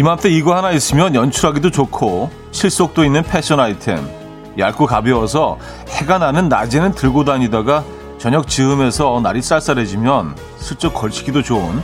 이맘때 0.00 0.30
이거 0.30 0.56
하나 0.56 0.70
있으면 0.70 1.14
연출하기도 1.14 1.72
좋고 1.72 2.30
실속도 2.52 3.04
있는 3.04 3.22
패션 3.22 3.60
아이템. 3.60 3.98
얇고 4.58 4.86
가벼워서 4.86 5.58
해가 5.90 6.16
나는 6.16 6.48
낮에는 6.48 6.92
들고 6.92 7.26
다니다가 7.26 7.84
저녁 8.16 8.48
즈음에서 8.48 9.20
날이 9.22 9.42
쌀쌀해지면 9.42 10.36
슬쩍 10.56 10.94
걸치기도 10.94 11.42
좋은 11.42 11.82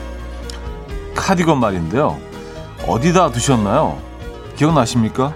카디건 1.14 1.60
말인데요. 1.60 2.16
어디다 2.88 3.32
두셨나요? 3.32 3.98
기억나십니까? 4.56 5.34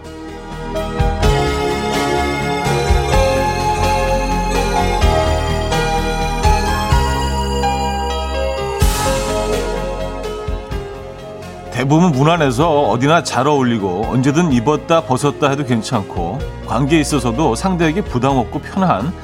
대부분 11.81 12.13
무난해서 12.13 12.91
어디나 12.91 13.23
잘 13.23 13.47
어울리고 13.47 14.05
언제든 14.09 14.53
입었다 14.53 15.01
벗었다 15.01 15.49
해도 15.49 15.65
괜찮고 15.65 16.39
관계에 16.67 17.01
있어서도 17.01 17.55
상대에게 17.55 18.05
부담 18.05 18.37
없고 18.37 18.59
편한 18.59 19.15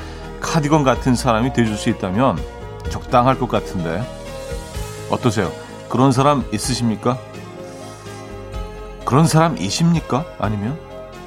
카디건 0.40 0.82
같은 0.82 1.14
사람이 1.14 1.52
돼줄 1.52 1.76
수 1.76 1.90
있다면 1.90 2.38
적당할 2.88 3.38
것 3.38 3.46
같은데 3.50 4.02
어떠세요? 5.10 5.52
그런 5.90 6.12
사람 6.12 6.46
있으십니까? 6.50 7.18
그런 9.04 9.26
사람이십니까? 9.26 10.24
아니면 10.38 10.78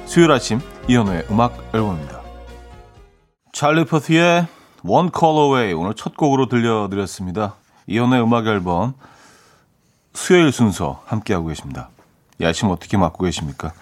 수요일 0.06 0.32
아침 0.32 0.58
이현우의 0.88 1.26
음악 1.30 1.56
앨범입니다. 1.72 2.22
찰리 3.52 3.84
퍼티의 3.84 4.48
One 4.84 5.10
Call 5.16 5.38
Away 5.38 5.74
오늘 5.74 5.94
첫 5.94 6.16
곡으로 6.16 6.46
들려드렸습니다. 6.46 7.54
이현우의 7.86 8.20
음악 8.20 8.48
앨범 8.48 8.94
수요일 10.14 10.52
순서 10.52 11.02
함께하고 11.06 11.46
계십니다. 11.48 11.90
이 12.40 12.44
아침 12.44 12.68
어떻게 12.70 12.96
맞고 12.96 13.24
계십니까? 13.24 13.72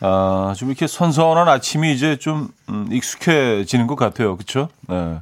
아, 0.00 0.54
좀 0.56 0.68
이렇게 0.68 0.86
선선한 0.86 1.48
아침이 1.48 1.92
이제 1.92 2.16
좀 2.16 2.48
음, 2.68 2.88
익숙해지는 2.90 3.86
것 3.86 3.96
같아요. 3.96 4.36
그렇죠? 4.36 4.68
네. 4.88 5.20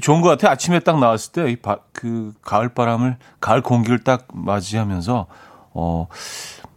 좋은 0.00 0.20
것 0.20 0.28
같아요. 0.28 0.52
아침에 0.52 0.80
딱 0.80 1.00
나왔을 1.00 1.32
때그 1.32 2.34
가을 2.42 2.68
바람을 2.68 3.16
가을 3.40 3.60
공기를 3.60 4.04
딱 4.04 4.28
맞이하면서 4.32 5.26
어 5.72 6.06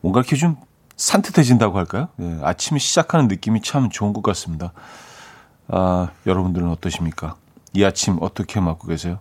뭔가 0.01 0.21
이렇게 0.21 0.35
좀 0.35 0.55
산뜻해진다고 0.95 1.77
할까요? 1.77 2.09
네, 2.15 2.39
아침이 2.41 2.79
시작하는 2.79 3.27
느낌이 3.27 3.61
참 3.61 3.89
좋은 3.89 4.13
것 4.13 4.23
같습니다. 4.23 4.73
아, 5.67 6.09
여러분들은 6.25 6.69
어떠십니까? 6.69 7.35
이 7.73 7.83
아침 7.83 8.17
어떻게 8.21 8.59
맞고 8.59 8.87
계세요? 8.87 9.19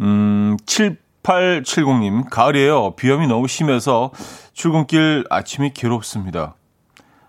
음, 0.00 0.56
7 0.66 0.98
6870님, 1.26 2.30
가을이에요. 2.30 2.94
비염이 2.94 3.26
너무 3.26 3.48
심해서 3.48 4.12
출근길 4.52 5.24
아침이 5.28 5.72
괴롭습니다. 5.74 6.54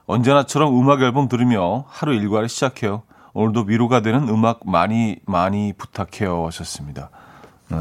언제나처럼 0.05 0.79
음악 0.79 1.01
앨범 1.01 1.27
들으며 1.27 1.83
하루 1.87 2.13
일과를 2.13 2.47
시작해요. 2.47 3.03
오늘도 3.33 3.61
위로가 3.61 4.01
되는 4.01 4.29
음악 4.29 4.61
많이, 4.65 5.17
많이 5.25 5.73
부탁해요. 5.73 6.45
하셨습니다. 6.45 7.09
네. 7.69 7.77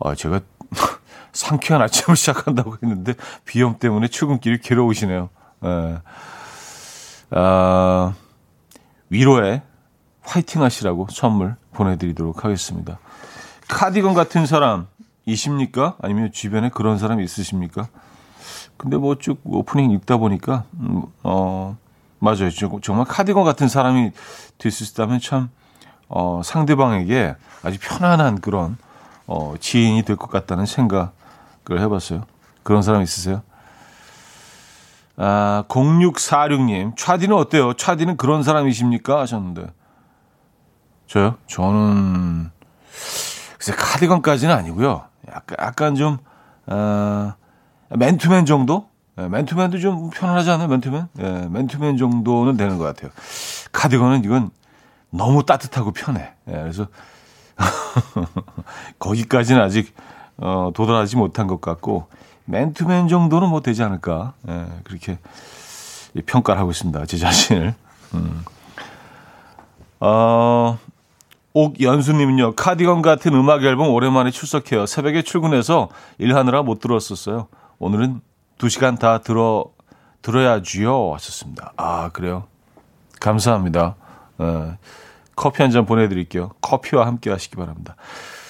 아, 0.00 0.14
제가 0.14 0.40
상쾌한 1.32 1.82
아침을 1.82 2.16
시작한다고 2.16 2.76
했는데 2.82 3.14
비염 3.44 3.78
때문에 3.78 4.08
출근길이 4.08 4.60
괴로우시네요. 4.60 5.28
네. 5.60 5.98
아, 7.30 8.14
위로에 9.10 9.62
화이팅 10.22 10.62
하시라고 10.62 11.08
선물 11.10 11.56
보내드리도록 11.72 12.44
하겠습니다. 12.44 12.98
카디건 13.68 14.14
같은 14.14 14.46
사람이십니까? 14.46 15.96
아니면 16.00 16.30
주변에 16.32 16.68
그런 16.70 16.98
사람이 16.98 17.24
있으십니까? 17.24 17.88
근데 18.76 18.96
뭐 18.96 19.16
쭉 19.16 19.40
오프닝 19.44 19.90
읽다 19.92 20.16
보니까, 20.18 20.64
음, 20.80 21.02
어, 21.22 21.76
맞아요. 22.18 22.50
정말 22.82 23.06
카디건 23.06 23.44
같은 23.44 23.68
사람이 23.68 24.12
될 24.58 24.70
수 24.72 24.84
있다면 24.84 25.20
참, 25.20 25.50
어, 26.08 26.40
상대방에게 26.44 27.34
아주 27.62 27.78
편안한 27.80 28.40
그런, 28.40 28.76
어, 29.26 29.54
지인이 29.58 30.02
될 30.04 30.16
것 30.16 30.30
같다는 30.30 30.66
생각을 30.66 31.10
해봤어요. 31.70 32.24
그런 32.62 32.82
사람 32.82 33.02
있으세요? 33.02 33.42
아, 35.16 35.64
0646님, 35.68 36.96
차디는 36.96 37.34
어때요? 37.34 37.72
차디는 37.74 38.16
그런 38.18 38.42
사람이십니까? 38.42 39.18
하셨는데. 39.20 39.66
저요? 41.06 41.36
저는, 41.46 42.50
글쎄, 43.66 43.72
카디건까지는 43.76 44.54
아니고요. 44.54 45.02
약간, 45.28 45.56
약간 45.60 45.94
좀, 45.96 46.18
어, 46.66 47.34
맨투맨 47.90 48.46
정도? 48.46 48.88
네, 49.16 49.28
맨투맨도 49.28 49.80
좀 49.80 50.10
편안하지 50.10 50.50
않아요, 50.50 50.68
맨투맨? 50.68 51.08
예, 51.20 51.48
맨투맨 51.50 51.96
정도는 51.96 52.56
되는 52.56 52.78
것 52.78 52.84
같아요. 52.84 53.10
카디건은 53.72 54.24
이건 54.24 54.50
너무 55.10 55.44
따뜻하고 55.44 55.92
편해. 55.92 56.32
예, 56.48 56.52
그래서, 56.52 56.86
거기까지는 59.00 59.60
아직, 59.60 59.94
어, 60.36 60.70
도달하지 60.74 61.16
못한 61.16 61.46
것 61.48 61.60
같고, 61.60 62.06
맨투맨 62.44 63.08
정도는 63.08 63.48
뭐 63.48 63.62
되지 63.62 63.82
않을까. 63.82 64.34
예, 64.48 64.66
그렇게 64.84 65.18
평가를 66.26 66.60
하고 66.60 66.70
있습니다. 66.70 67.04
제 67.06 67.16
자신을. 67.16 67.74
음. 68.14 68.44
어, 69.98 70.78
옥연수님은요, 71.60 72.54
카디건 72.54 73.00
같은 73.00 73.32
음악 73.32 73.64
앨범 73.64 73.88
오랜만에 73.88 74.30
출석해요. 74.30 74.84
새벽에 74.84 75.22
출근해서 75.22 75.88
일하느라 76.18 76.62
못 76.62 76.80
들었었어요. 76.80 77.48
오늘은 77.78 78.20
두 78.58 78.68
시간 78.68 78.98
다 78.98 79.18
들어, 79.22 79.64
들어야지요. 80.20 81.14
하셨습니다. 81.14 81.72
아, 81.78 82.10
그래요? 82.12 82.44
감사합니다. 83.20 83.96
어, 84.36 84.76
커피 85.34 85.62
한 85.62 85.70
잔 85.70 85.86
보내드릴게요. 85.86 86.50
커피와 86.60 87.06
함께 87.06 87.30
하시기 87.30 87.56
바랍니다. 87.56 87.96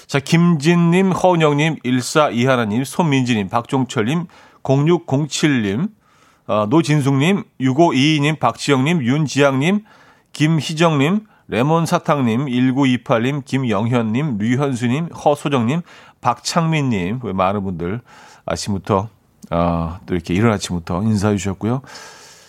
자, 0.09 0.19
김진님, 0.19 1.13
허은영님, 1.13 1.77
1421님, 1.85 2.85
손민지님, 2.85 3.49
박종철님, 3.49 4.27
0607님, 4.65 5.91
어, 6.49 6.67
노진숙님, 6.69 7.45
6522님, 7.61 8.41
박지영님, 8.41 9.05
윤지양님, 9.05 9.85
김희정님, 10.33 11.21
레몬 11.49 11.87
사탕님, 11.87 12.47
1928님, 12.47 13.45
김영현님, 13.45 14.39
류현수님, 14.39 15.09
허소정님, 15.13 15.83
박창민님, 16.21 17.21
많은 17.23 17.63
분들 17.63 18.01
아침부터, 18.47 19.09
어, 19.51 19.99
또 20.07 20.15
이렇게 20.15 20.35
이른 20.35 20.53
아침부터 20.53 21.03
인사해 21.03 21.37
주셨고요. 21.37 21.83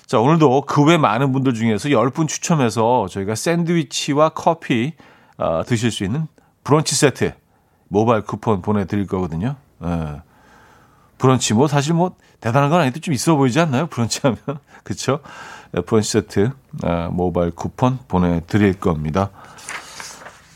자, 0.08 0.20
오늘도 0.20 0.62
그 0.62 0.84
외 0.86 0.98
많은 0.98 1.32
분들 1.32 1.54
중에서 1.54 1.90
10분 1.90 2.28
추첨해서 2.28 3.08
저희가 3.10 3.36
샌드위치와 3.36 4.30
커피 4.30 4.94
어, 5.38 5.64
드실 5.66 5.92
수 5.92 6.04
있는 6.04 6.28
브런치 6.64 6.96
세트 6.96 7.34
모바일 7.90 8.24
쿠폰 8.24 8.62
보내드릴 8.62 9.06
거거든요. 9.06 9.56
예. 9.84 10.22
브런치 11.20 11.54
뭐 11.54 11.68
사실 11.68 11.94
뭐 11.94 12.16
대단한 12.40 12.70
건 12.70 12.82
아닌데 12.82 13.00
좀 13.00 13.14
있어 13.14 13.36
보이지 13.36 13.60
않나요? 13.60 13.88
브런치 13.88 14.22
하면 14.24 14.38
그렇죠? 14.84 15.20
브런치 15.86 16.12
세트 16.12 16.52
아, 16.84 17.10
모바일 17.12 17.52
쿠폰 17.52 18.00
보내드릴 18.08 18.80
겁니다. 18.80 19.30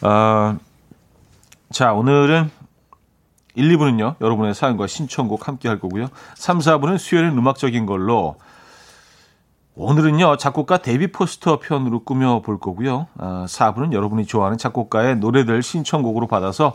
아, 0.02 0.58
자 1.72 1.94
오늘은 1.94 2.50
1, 3.56 3.78
2부는요 3.78 4.16
여러분의 4.22 4.54
사연과 4.54 4.88
신청곡 4.88 5.48
함께 5.48 5.68
할 5.68 5.80
거고요. 5.80 6.08
3, 6.36 6.60
4부는 6.60 6.98
수요일은 6.98 7.38
음악적인 7.38 7.86
걸로 7.86 8.36
오늘은요 9.76 10.38
작곡가 10.38 10.78
데뷔 10.78 11.12
포스터 11.12 11.60
편으로 11.60 12.04
꾸며 12.04 12.42
볼 12.42 12.60
거고요. 12.60 13.08
아, 13.18 13.46
4부는 13.48 13.94
여러분이 13.94 14.26
좋아하는 14.26 14.58
작곡가의 14.58 15.18
노래들 15.18 15.64
신청곡으로 15.64 16.28
받아서 16.28 16.74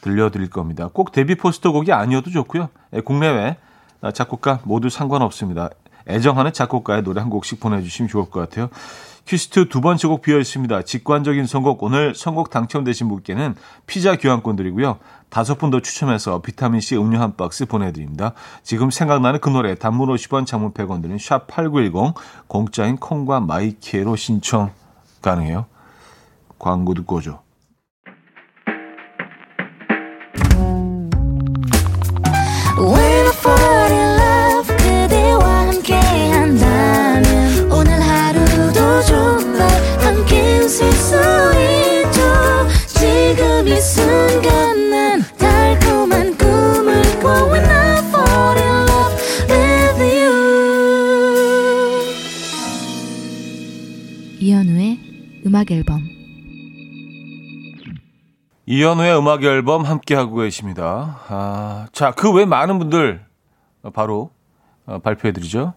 들려드릴 0.00 0.50
겁니다. 0.50 0.90
꼭 0.92 1.12
데뷔 1.12 1.34
포스터 1.34 1.72
곡이 1.72 1.92
아니어도 1.92 2.30
좋고요. 2.30 2.68
예, 2.92 3.00
국내외 3.00 3.56
작곡가 4.12 4.60
모두 4.64 4.90
상관없습니다. 4.90 5.70
애정하는 6.08 6.52
작곡가의 6.52 7.02
노래 7.02 7.20
한 7.20 7.30
곡씩 7.30 7.60
보내주시면 7.60 8.08
좋을 8.08 8.30
것 8.30 8.40
같아요. 8.40 8.68
퀴스트 9.26 9.68
두 9.68 9.80
번째 9.80 10.08
곡 10.08 10.20
비어 10.20 10.38
있습니다. 10.38 10.82
직관적인 10.82 11.46
선곡 11.46 11.82
오늘 11.82 12.14
선곡 12.14 12.50
당첨되신 12.50 13.08
분께는 13.08 13.54
피자 13.86 14.16
교환권 14.16 14.56
드리고요. 14.56 14.98
다섯 15.30 15.56
분 15.58 15.70
더 15.70 15.80
추첨해서 15.80 16.42
비타민C 16.42 16.96
음료 16.96 17.18
한 17.18 17.34
박스 17.36 17.64
보내드립니다. 17.64 18.34
지금 18.62 18.90
생각나는 18.90 19.40
그 19.40 19.48
노래 19.48 19.74
단문 19.74 20.08
50원 20.10 20.46
장문 20.46 20.72
100원 20.72 21.00
드는 21.00 21.16
샵8910 21.16 22.14
공짜인 22.46 22.96
콩과 22.96 23.40
마이K로 23.40 24.14
신청 24.16 24.70
가능해요. 25.22 25.66
광고 26.58 26.94
듣고 26.94 27.16
오죠. 27.16 27.43
음악 55.64 55.70
앨범 55.70 56.02
이현우의 58.66 59.18
음악 59.18 59.44
앨범 59.44 59.84
함께 59.84 60.14
하고 60.14 60.36
계십니다. 60.36 61.20
아, 61.28 61.86
자, 61.92 62.10
그 62.12 62.30
외 62.32 62.44
많은 62.44 62.78
분들 62.78 63.24
어, 63.82 63.90
바로 63.90 64.30
발표해 65.02 65.32
드리죠. 65.32 65.72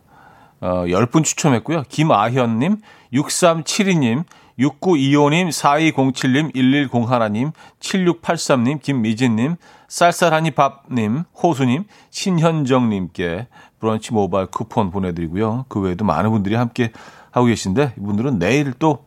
어, 0.59 0.83
10분 0.85 1.19
어, 1.19 1.23
추첨했고요. 1.23 1.83
김아현 1.87 2.59
님, 2.59 2.77
6372 3.13 3.95
님, 3.97 4.23
6925님, 4.59 5.49
4207님, 5.49 6.53
1101님, 6.53 7.51
7683님, 7.79 8.81
김미진님, 8.81 9.55
쌀쌀하니 9.87 10.51
밥님, 10.51 11.23
호수님, 11.41 11.85
신현정님께 12.09 13.47
브런치 13.79 14.13
모바일 14.13 14.47
쿠폰 14.47 14.91
보내드리고요. 14.91 15.65
그 15.69 15.79
외에도 15.79 16.03
많은 16.03 16.31
분들이 16.31 16.55
함께 16.55 16.91
하고 17.31 17.47
계신데 17.47 17.93
이분들은 17.97 18.39
내일 18.39 18.73
또 18.73 19.06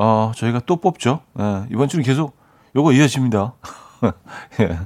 어, 0.00 0.30
저희가 0.36 0.60
또 0.64 0.76
뽑죠. 0.76 1.20
예, 1.40 1.66
이번 1.72 1.88
주는 1.88 2.04
계속 2.04 2.36
요거 2.76 2.92
이어집니다. 2.92 3.54
예. 4.60 4.78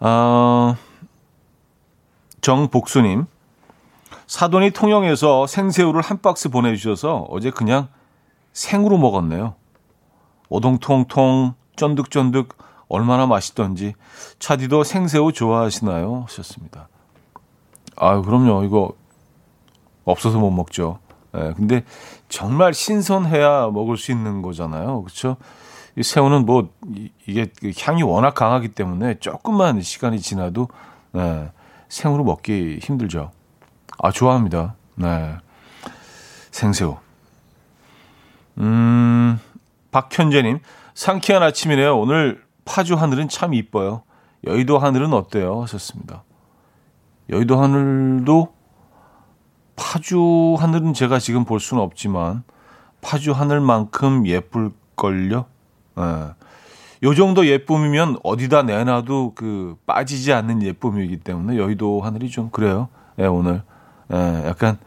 어, 0.00 0.74
정복수님, 2.40 3.26
사돈이 4.26 4.72
통영에서 4.72 5.46
생새우를 5.46 6.02
한 6.02 6.20
박스 6.20 6.48
보내주셔서 6.48 7.28
어제 7.30 7.50
그냥 7.50 7.86
생으로 8.52 8.98
먹었네요. 8.98 9.54
오동통통, 10.48 11.54
쫀득쫀득, 11.76 12.58
얼마나 12.88 13.26
맛있던지. 13.28 13.94
차디도 14.40 14.82
생새우 14.82 15.32
좋아하시나요? 15.32 16.24
하셨습니다. 16.26 16.88
아 17.94 18.20
그럼요. 18.20 18.64
이거 18.64 18.94
없어서 20.04 20.40
못 20.40 20.50
먹죠. 20.50 20.98
예, 21.36 21.52
근데 21.56 21.84
정말 22.30 22.72
신선해야 22.72 23.70
먹을 23.72 23.98
수 23.98 24.12
있는 24.12 24.40
거잖아요. 24.40 25.02
그렇죠? 25.02 25.36
이 25.96 26.02
새우는 26.02 26.46
뭐 26.46 26.70
이게 27.26 27.50
그 27.60 27.72
향이 27.78 28.02
워낙 28.02 28.34
강하기 28.34 28.68
때문에 28.68 29.18
조금만 29.18 29.82
시간이 29.82 30.20
지나도 30.20 30.68
예, 31.16 31.50
생으로 31.88 32.24
먹기 32.24 32.78
힘들죠. 32.80 33.32
아, 33.98 34.10
좋아합니다. 34.10 34.76
네. 34.94 35.36
생새우. 36.52 36.96
음, 38.58 39.38
박현재님, 39.90 40.60
상쾌한 40.94 41.42
아침이네요. 41.42 41.98
오늘 41.98 42.42
파주 42.64 42.94
하늘은 42.94 43.28
참 43.28 43.54
이뻐요. 43.54 44.04
여의도 44.46 44.78
하늘은 44.78 45.12
어때요? 45.12 45.62
하셨습니다. 45.62 46.22
여의도 47.28 47.60
하늘도 47.60 48.54
파주 49.76 50.56
하늘은 50.58 50.94
제가 50.94 51.18
지금 51.18 51.44
볼 51.44 51.60
수는 51.60 51.82
없지만 51.82 52.42
파주 53.00 53.32
하늘만큼 53.32 54.26
예쁠 54.26 54.72
걸요? 54.96 55.46
예. 55.98 56.34
요 57.02 57.14
정도 57.14 57.46
예쁨이면 57.46 58.18
어디다 58.22 58.62
내놔도 58.62 59.32
그 59.34 59.76
빠지지 59.86 60.32
않는 60.34 60.62
예쁨이기 60.62 61.18
때문에 61.18 61.56
여의도 61.56 62.02
하늘이 62.02 62.30
좀 62.30 62.50
그래요. 62.50 62.88
예, 63.18 63.24
오늘. 63.24 63.62
예, 64.12 64.42
약간 64.46 64.78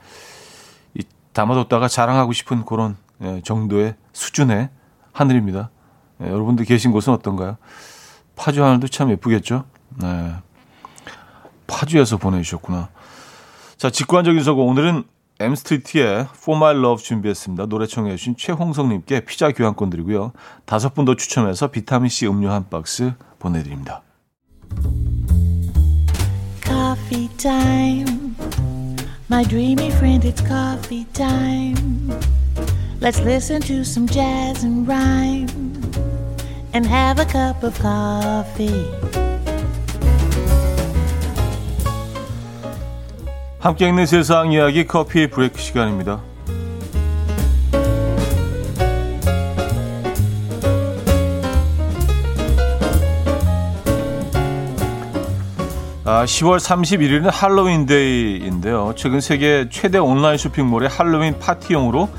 이 0.93 1.03
담아뒀다가 1.33 1.87
자랑하고 1.87 2.33
싶은 2.33 2.65
그런 2.65 2.97
예, 3.21 3.41
정도의 3.43 3.95
수준의 4.13 4.69
하늘입니다. 5.11 5.71
예, 6.21 6.27
여러분들 6.27 6.65
계신 6.65 6.91
곳은 6.91 7.13
어떤가요? 7.13 7.57
파주 8.35 8.63
하늘도 8.63 8.89
참 8.89 9.09
예쁘겠죠? 9.09 9.65
네. 10.01 10.35
파주에서 11.65 12.17
보내주셨구나. 12.17 12.89
자, 13.77 13.89
직관적인 13.89 14.43
서고 14.43 14.65
오늘은 14.65 15.03
엠스트리트의 15.39 16.27
For 16.35 16.57
My 16.57 16.75
Love 16.77 17.03
준비했습니다. 17.03 17.65
노래 17.65 17.85
청해 17.85 18.15
주신 18.15 18.35
최홍성님께 18.37 19.21
피자 19.21 19.51
교환권 19.51 19.89
드리고요. 19.89 20.31
다섯 20.65 20.93
분 20.93 21.05
더 21.05 21.15
추첨해서 21.15 21.67
비타민C 21.67 22.27
음료 22.27 22.49
한 22.51 22.69
박스 22.69 23.13
보내드립니다. 23.39 24.03
Coffee 26.63 27.27
time. 27.37 28.35
My 29.29 29.43
dreamy 29.43 29.87
friend, 29.87 30.25
it's 30.25 30.41
coffee 30.47 31.05
time. 31.13 32.09
Let's 33.01 33.19
listen 33.19 33.59
to 33.61 33.81
some 33.81 34.07
jazz 34.07 34.63
and 34.63 34.87
rhyme 34.87 35.49
and 36.73 36.87
have 36.87 37.19
a 37.19 37.25
cup 37.25 37.63
of 37.65 37.77
coffee. 37.81 39.32
함께 43.63 43.87
읽는 43.87 44.05
세상 44.05 44.51
이야기 44.51 44.85
커피 44.85 45.27
브레이크 45.27 45.57
시간입니다. 45.57 46.19
아, 56.03 56.25
10월 56.25 56.59
31일은 56.59 57.31
할로윈데이인데요. 57.31 58.95
최근 58.97 59.21
세계 59.21 59.69
최대 59.71 59.97
온라인 59.97 60.37
쇼핑몰의 60.37 60.89
할로윈 60.89 61.39
파티용으로 61.39 62.09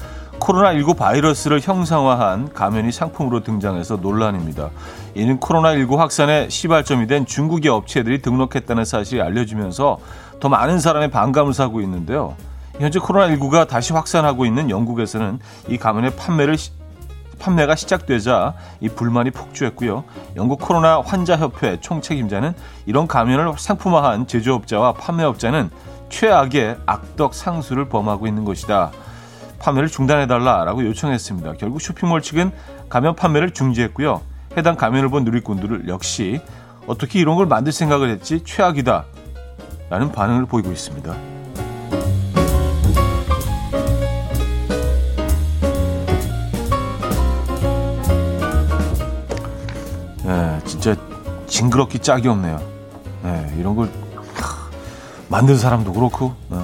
코로나19 0.45 0.97
바이러스를 0.97 1.61
형상화한 1.61 2.53
가면이 2.53 2.93
상품으로 2.93 3.43
등장해서 3.43 3.97
논란입니다. 3.97 4.71
이는 5.15 5.41
코로나19 5.41 5.97
확산의 5.97 6.51
시발점이 6.51 7.07
된 7.07 7.25
중국의 7.25 7.71
업체들이 7.71 8.21
등록했다는 8.21 8.85
사실이 8.85 9.23
알려지면서 9.23 9.99
더 10.41 10.49
많은 10.51 10.81
사람의 10.81 11.11
반감을 11.11 11.55
사고 11.55 11.81
있는데요. 11.81 12.37
현재 12.79 12.99
코로나19가 12.99 13.67
다시 13.67 13.95
확산하고 13.95 14.45
있는 14.45 14.69
영국에서는 14.69 15.39
이 15.69 15.79
가면의 15.79 16.15
판매를 16.17 16.57
판매가 17.39 17.75
시작되자 17.75 18.55
이 18.81 18.89
불만이 18.89 19.31
폭주했고요. 19.31 20.05
영국 20.37 20.61
코로나 20.61 21.01
환자 21.01 21.37
협회 21.37 21.81
총책임자는 21.81 22.55
이런 22.87 23.07
가면을 23.07 23.55
상품화한 23.57 24.27
제조업자와 24.27 24.93
판매업자는 24.93 25.71
최악의 26.11 26.77
악덕 26.85 27.35
상수를 27.35 27.89
범하고 27.89 28.27
있는 28.27 28.45
것이다. 28.45 28.91
판매를 29.65 29.89
중단해달라라고 29.89 30.85
요청했습니다. 30.85 31.55
결국 31.55 31.81
쇼핑몰 31.81 32.21
측은 32.21 32.53
가면 32.91 33.17
판매를 33.17 33.53
중지했고요. 33.53 34.21
해당 34.59 34.77
가면을 34.77 35.09
본 35.09 35.25
누리꾼들을 35.25 35.89
역시 35.89 36.43
어떻게 36.87 37.19
이런 37.19 37.37
걸 37.37 37.47
만들 37.47 37.73
생각을 37.73 38.11
했지 38.11 38.45
최악이다 38.45 39.07
라는 39.89 40.13
반응을 40.13 40.45
보이고 40.45 40.71
있습니다. 40.71 41.15
네, 50.25 50.61
진짜 50.67 50.95
징그럽기 51.47 52.01
짝이 52.01 52.29
없네요. 52.29 52.61
네, 53.23 53.55
이런 53.59 53.77
걸 53.77 53.89
만든 55.29 55.57
사람도 55.57 55.95
그렇고. 55.95 56.35
네. 56.51 56.59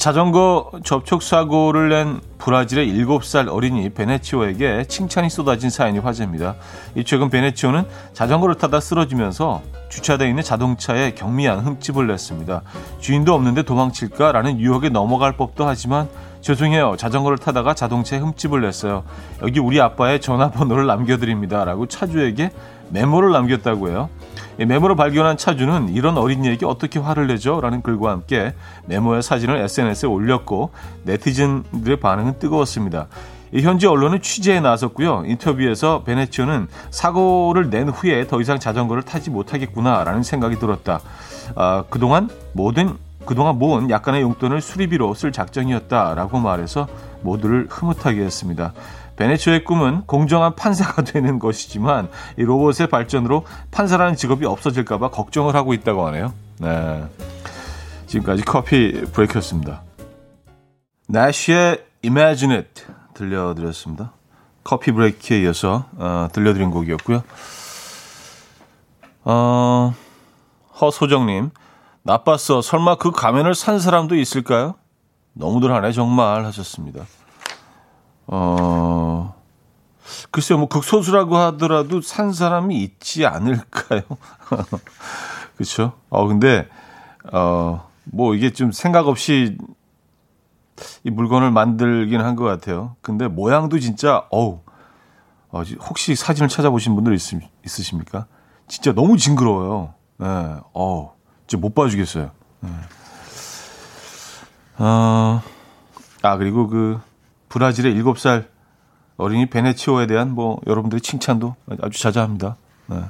자전거 0.00 0.72
접촉 0.82 1.22
사고를 1.22 1.90
낸 1.90 2.20
브라질의 2.38 2.88
7살 2.88 3.48
어린이 3.48 3.88
베네치오에게 3.90 4.86
칭찬이 4.88 5.30
쏟아진 5.30 5.70
사연이 5.70 6.00
화제입니다. 6.00 6.56
이 6.96 7.04
최근 7.04 7.30
베네치오는 7.30 7.84
자전거를 8.12 8.56
타다 8.56 8.80
쓰러지면서 8.80 9.62
주차되어 9.88 10.26
있는 10.26 10.42
자동차에 10.42 11.14
경미한 11.14 11.60
흠집을 11.60 12.08
냈습니다. 12.08 12.62
주인도 12.98 13.32
없는데 13.34 13.62
도망칠까라는 13.62 14.58
유혹에 14.58 14.88
넘어갈 14.88 15.36
법도 15.36 15.64
하지만 15.64 16.08
죄송해요. 16.40 16.96
자전거를 16.96 17.38
타다가 17.38 17.74
자동차에 17.74 18.18
흠집을 18.18 18.62
냈어요. 18.62 19.04
여기 19.42 19.60
우리 19.60 19.80
아빠의 19.80 20.20
전화번호를 20.20 20.86
남겨드립니다. 20.86 21.64
라고 21.64 21.86
차주에게 21.86 22.50
메모를 22.90 23.32
남겼다고 23.32 23.88
해요. 23.88 24.08
메모를 24.58 24.96
발견한 24.96 25.36
차주는 25.36 25.90
이런 25.90 26.16
어린이에게 26.16 26.64
어떻게 26.64 26.98
화를 26.98 27.26
내죠? 27.26 27.60
라는 27.60 27.82
글과 27.82 28.10
함께 28.10 28.54
메모의 28.86 29.22
사진을 29.22 29.56
SNS에 29.58 30.08
올렸고 30.08 30.70
네티즌들의 31.04 31.98
반응은 32.00 32.38
뜨거웠습니다. 32.38 33.08
현지 33.54 33.86
언론은 33.86 34.22
취재에 34.22 34.60
나섰고요. 34.60 35.24
인터뷰에서 35.26 36.02
베네치오는 36.04 36.68
사고를 36.90 37.70
낸 37.70 37.88
후에 37.88 38.26
더 38.26 38.40
이상 38.40 38.58
자전거를 38.58 39.02
타지 39.02 39.30
못하겠구나라는 39.30 40.22
생각이 40.22 40.58
들었다. 40.58 41.00
아, 41.54 41.84
그동안 41.88 42.28
모든 42.52 42.96
그동안 43.24 43.58
모은 43.58 43.90
약간의 43.90 44.22
용돈을 44.22 44.60
수리비로 44.60 45.12
쓸 45.14 45.32
작정이었다라고 45.32 46.38
말해서 46.38 46.86
모두를 47.22 47.66
흐뭇하게 47.68 48.22
했습니다. 48.22 48.72
베네치오의 49.16 49.64
꿈은 49.64 50.02
공정한 50.06 50.54
판사가 50.54 51.02
되는 51.04 51.38
것이지만 51.38 52.08
이 52.38 52.42
로봇의 52.42 52.88
발전으로 52.88 53.44
판사라는 53.70 54.16
직업이 54.16 54.46
없어질까봐 54.46 55.10
걱정을 55.10 55.54
하고 55.54 55.74
있다고 55.74 56.06
하네요. 56.08 56.32
네. 56.58 57.04
지금까지 58.06 58.44
커피 58.44 59.04
브레이크였습니다. 59.12 59.82
나시의 61.08 61.84
Imagine 62.04 62.56
It 62.56 62.84
들려드렸습니다. 63.14 64.12
커피 64.62 64.92
브레이크에 64.92 65.40
이어서 65.42 65.86
어, 65.96 66.28
들려드린 66.32 66.70
곡이었고요. 66.70 67.22
어, 69.24 69.94
허소정님, 70.80 71.50
나빴어. 72.02 72.62
설마 72.62 72.96
그 72.96 73.10
가면을 73.10 73.54
산 73.54 73.78
사람도 73.78 74.14
있을까요? 74.14 74.74
너무들 75.32 75.72
하네 75.72 75.92
정말 75.92 76.44
하셨습니다. 76.44 77.04
어, 78.26 79.34
글쎄요, 80.30 80.58
뭐 80.58 80.68
극소수라고 80.68 81.36
하더라도 81.36 82.00
산 82.00 82.32
사람이 82.32 82.76
있지 82.82 83.26
않을까요? 83.26 84.02
그렇죠. 85.56 85.92
어 86.10 86.26
근데 86.26 86.68
어 87.32 87.86
뭐 88.08 88.36
이게 88.36 88.52
좀 88.52 88.70
생각 88.70 89.08
없이 89.08 89.58
이 91.02 91.10
물건을 91.10 91.50
만들긴 91.50 92.20
한 92.20 92.36
것 92.36 92.44
같아요. 92.44 92.94
근데 93.00 93.26
모양도 93.26 93.80
진짜 93.80 94.24
어우 94.30 94.60
어, 95.50 95.62
혹시 95.88 96.14
사진을 96.14 96.48
찾아보신 96.48 96.94
분들 96.94 97.14
있, 97.14 97.20
있으십니까? 97.64 98.26
진짜 98.68 98.92
너무 98.92 99.16
징그러워요. 99.16 99.94
예, 100.20 100.24
네, 100.24 100.56
어, 100.72 101.16
진짜 101.48 101.60
못 101.60 101.74
봐주겠어요. 101.74 102.30
네. 102.60 102.70
어, 104.78 105.42
아 106.22 106.36
그리고 106.36 106.68
그 106.68 107.00
브라질의 107.48 107.94
7살 108.02 108.46
어린이 109.16 109.46
베네치오에 109.46 110.06
대한 110.06 110.32
뭐 110.32 110.60
여러분들의 110.66 111.00
칭찬도 111.00 111.56
아주 111.80 112.00
자자합니다. 112.00 112.56
네. 112.86 113.04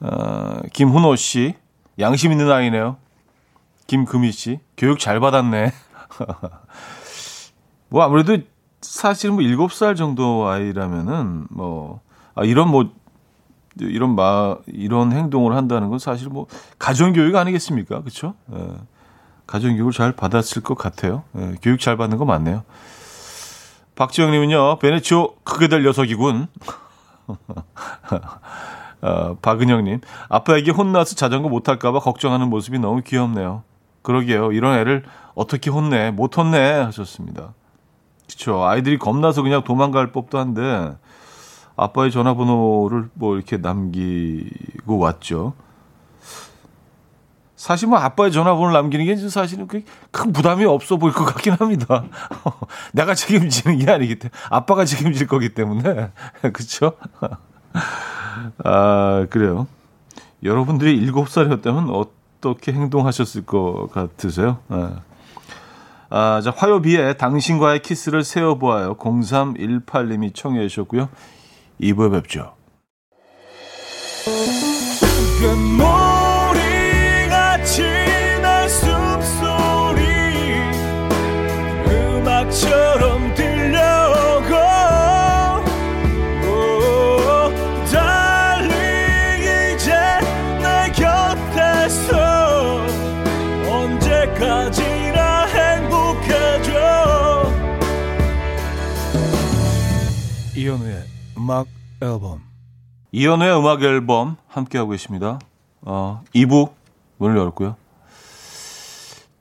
어, 0.00 0.60
김훈호 0.72 1.16
씨, 1.16 1.54
양심 1.98 2.32
있는 2.32 2.50
아이네요. 2.50 2.96
김금희 3.86 4.32
씨, 4.32 4.60
교육 4.76 4.98
잘 4.98 5.20
받았네. 5.20 5.72
뭐 7.88 8.02
아무래도 8.02 8.38
사실 8.80 9.30
뭐 9.30 9.40
7살 9.40 9.96
정도 9.96 10.48
아이라면은 10.48 11.46
뭐 11.50 12.00
아, 12.34 12.44
이런 12.44 12.68
뭐 12.68 12.90
이런 13.78 14.14
마 14.14 14.56
이런 14.66 15.12
행동을 15.12 15.54
한다는 15.54 15.88
건 15.88 15.98
사실 15.98 16.28
뭐 16.28 16.46
가정 16.78 17.12
교육 17.12 17.36
아니겠습니까? 17.36 18.00
그렇죠? 18.00 18.34
예. 18.52 18.68
가정 19.46 19.72
교육을 19.72 19.92
잘 19.92 20.12
받았을 20.12 20.62
것 20.62 20.76
같아요. 20.76 21.24
예. 21.36 21.54
교육 21.62 21.80
잘 21.80 21.96
받는 21.96 22.18
거 22.18 22.24
맞네요. 22.24 22.64
박지영 23.96 24.30
님은요. 24.30 24.78
베네치오 24.78 25.36
크게 25.42 25.68
될 25.68 25.82
녀석이군. 25.82 26.46
어, 29.02 29.36
박은영 29.40 29.84
님. 29.84 30.00
아빠에게 30.28 30.70
혼나서 30.70 31.14
자전거 31.14 31.48
못 31.48 31.62
탈까 31.62 31.92
봐 31.92 31.98
걱정하는 31.98 32.48
모습이 32.48 32.78
너무 32.78 33.02
귀엽네요. 33.02 33.62
그러게요. 34.02 34.52
이런 34.52 34.78
애를 34.78 35.04
어떻게 35.34 35.70
혼내? 35.70 36.10
못 36.10 36.36
혼내 36.36 36.58
하셨습니다. 36.58 37.54
그렇죠. 38.26 38.64
아이들이 38.64 38.98
겁나서 38.98 39.42
그냥 39.42 39.64
도망갈 39.64 40.12
법도 40.12 40.38
한데 40.38 40.96
아빠의 41.76 42.10
전화번호를 42.10 43.10
뭐 43.14 43.36
이렇게 43.36 43.56
남기고 43.56 44.98
왔죠. 44.98 45.54
사실 47.66 47.88
뭐 47.88 47.98
아빠의 47.98 48.30
전화번호를 48.30 48.72
남기는 48.74 49.04
게 49.06 49.16
사실은 49.28 49.66
큰 49.66 50.32
부담이 50.32 50.64
없어 50.66 50.98
보일 50.98 51.12
것 51.12 51.24
같긴 51.24 51.54
합니다. 51.54 52.04
내가 52.94 53.12
책임지는 53.12 53.78
게 53.78 53.90
아니기 53.90 54.20
때문에 54.20 54.38
아빠가 54.50 54.84
책임질 54.84 55.26
거기 55.26 55.48
때문에 55.48 56.12
그렇죠. 56.52 56.92
아 58.62 59.26
그래요. 59.30 59.66
여러분들이 60.44 60.96
일곱 60.96 61.28
살이었다면 61.28 61.90
어떻게 61.90 62.72
행동하셨을 62.72 63.44
것 63.44 63.88
같으세요? 63.92 64.58
아. 64.68 65.00
아, 66.08 66.40
자, 66.44 66.52
화요비에 66.56 67.14
당신과의 67.14 67.82
키스를 67.82 68.22
세어보아요. 68.22 68.94
0318님이 68.94 70.32
청해 70.32 70.68
주셨고요. 70.68 71.08
2부에 71.80 72.12
뵙죠. 72.12 72.54
음악 101.46 101.68
앨범 102.02 102.42
이현우의 103.12 103.56
음악 103.56 103.80
앨범 103.84 104.36
함께하고 104.48 104.90
계십니다. 104.90 105.38
어, 105.80 106.24
2부 106.34 106.72
문을 107.18 107.36
열었고요. 107.36 107.76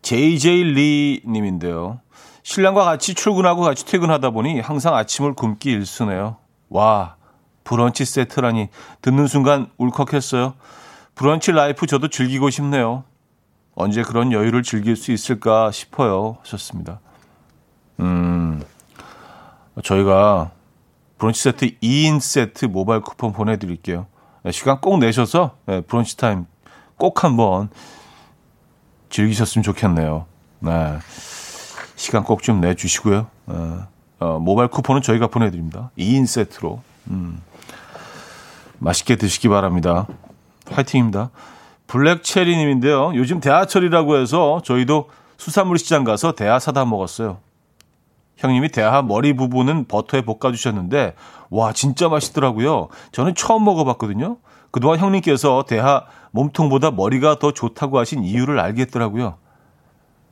JJ 0.03 0.63
리 0.65 1.23
님인데요. 1.25 1.99
신랑과 2.43 2.83
같이 2.83 3.15
출근하고 3.15 3.63
같이 3.63 3.87
퇴근하다 3.87 4.29
보니 4.29 4.59
항상 4.59 4.93
아침을 4.93 5.33
굶기 5.33 5.71
일쑤네요. 5.71 6.37
와, 6.69 7.15
브런치 7.63 8.05
세트라니 8.05 8.69
듣는 9.01 9.25
순간 9.25 9.71
울컥했어요. 9.77 10.53
브런치 11.15 11.53
life 11.53 11.87
저도 11.87 12.09
즐기고 12.09 12.51
싶네요. 12.51 13.03
언제 13.73 14.03
그런 14.03 14.31
여유를 14.31 14.61
즐길 14.61 14.95
수 14.95 15.11
있을까 15.11 15.71
싶어요. 15.71 16.37
하셨습니다. 16.41 16.99
음, 17.99 18.61
저희가 19.83 20.51
브런치 21.17 21.41
세트 21.43 21.79
2인 21.81 22.19
세트 22.19 22.65
모바일 22.65 23.01
쿠폰 23.01 23.31
보내드릴게요. 23.33 24.07
네, 24.43 24.51
시간 24.51 24.79
꼭 24.81 24.99
내셔서 24.99 25.55
네, 25.65 25.81
브런치 25.81 26.17
타임 26.17 26.45
꼭 26.97 27.23
한번 27.23 27.69
즐기셨으면 29.09 29.63
좋겠네요. 29.63 30.25
네. 30.59 30.97
시간 31.95 32.23
꼭 32.23 32.41
좀 32.41 32.59
내주시고요. 32.61 33.27
어, 33.47 33.87
어, 34.19 34.39
모바일 34.39 34.69
쿠폰은 34.69 35.01
저희가 35.01 35.27
보내드립니다. 35.27 35.91
2인 35.97 36.25
세트로. 36.27 36.81
음, 37.07 37.41
맛있게 38.79 39.15
드시기 39.15 39.47
바랍니다. 39.47 40.07
화이팅입니다. 40.69 41.29
블랙체리님인데요. 41.87 43.13
요즘 43.15 43.39
대하철이라고 43.39 44.17
해서 44.17 44.61
저희도 44.63 45.09
수산물 45.37 45.77
시장 45.77 46.03
가서 46.03 46.33
대하 46.33 46.59
사다 46.59 46.83
먹었어요. 46.85 47.37
형님이 48.37 48.69
대하 48.69 49.01
머리 49.01 49.33
부분은 49.35 49.85
버터에 49.85 50.21
볶아주셨는데, 50.21 51.15
와, 51.49 51.73
진짜 51.73 52.09
맛있더라고요. 52.09 52.89
저는 53.11 53.35
처음 53.35 53.63
먹어봤거든요. 53.63 54.37
그동안 54.71 54.99
형님께서 54.99 55.65
대하 55.67 56.05
몸통보다 56.31 56.91
머리가 56.91 57.39
더 57.39 57.51
좋다고 57.51 57.97
하신 57.99 58.23
이유를 58.23 58.59
알겠더라고요. 58.59 59.37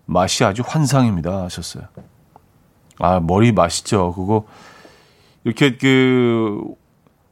맛이 0.05 0.43
아주 0.43 0.63
환상입니다. 0.65 1.43
하셨어요. 1.43 1.85
아, 2.99 3.19
머리 3.21 3.51
맛있죠. 3.51 4.13
그거, 4.13 4.45
이렇게 5.45 5.77
그, 5.77 6.61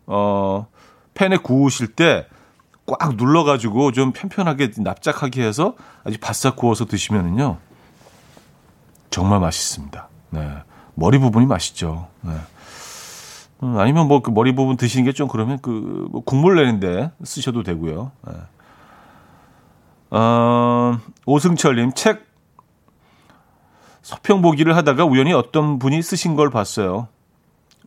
어, 0.08 0.68
팬에 1.13 1.38
구우실 1.38 1.96
때 1.96 2.25
꽉 3.00 3.16
눌러가지고 3.16 3.92
좀 3.92 4.12
편편하게 4.12 4.72
납작하게 4.78 5.44
해서 5.44 5.75
아주 6.04 6.18
바싹 6.20 6.56
구워서 6.56 6.86
드시면은요. 6.86 7.58
정말 9.10 9.40
맛있습니다. 9.40 10.10
네. 10.32 10.58
머리 10.96 11.18
부분이 11.20 11.46
맛있죠. 11.46 12.08
네. 12.22 12.32
음, 13.64 13.78
아니면 13.80 14.08
뭐 14.08 14.22
그 14.22 14.32
머리 14.32 14.54
부분 14.56 14.76
드시는 14.78 15.06
게 15.06 15.12
좀 15.14 15.28
그러면 15.28 15.60
그 15.62 16.08
뭐 16.12 16.24
국물 16.24 16.56
내는데 16.56 17.12
쓰셔도 17.24 17.64
되고요. 17.64 18.12
네. 18.28 18.34
어, 20.12 20.98
오승철님 21.26 21.94
책 21.94 22.26
서평 24.02 24.42
보기를 24.42 24.76
하다가 24.76 25.06
우연히 25.06 25.32
어떤 25.32 25.80
분이 25.80 26.02
쓰신 26.02 26.36
걸 26.36 26.50
봤어요. 26.50 27.08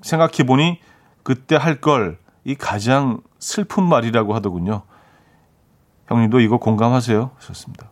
생각해 0.02 0.44
보니 0.46 0.80
그때 1.22 1.56
할 1.56 1.80
걸 1.80 2.18
이 2.46 2.54
가장 2.54 3.20
슬픈 3.38 3.84
말이라고 3.84 4.34
하더군요. 4.34 4.82
형님도 6.08 6.40
이거 6.40 6.58
공감하세요? 6.58 7.30
하셨습니다. 7.36 7.88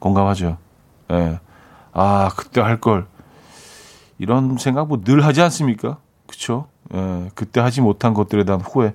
공감하죠. 0.00 0.58
예. 1.10 1.14
네. 1.14 1.40
아, 1.94 2.30
그때 2.36 2.60
할 2.60 2.80
걸. 2.80 3.06
이런 4.18 4.56
생각 4.58 4.88
뭐 4.88 4.98
늘 5.02 5.24
하지 5.24 5.40
않습니까? 5.42 5.98
그쵸? 6.26 6.68
예, 6.94 7.30
그때 7.34 7.60
하지 7.60 7.80
못한 7.80 8.14
것들에 8.14 8.44
대한 8.44 8.60
후회. 8.60 8.94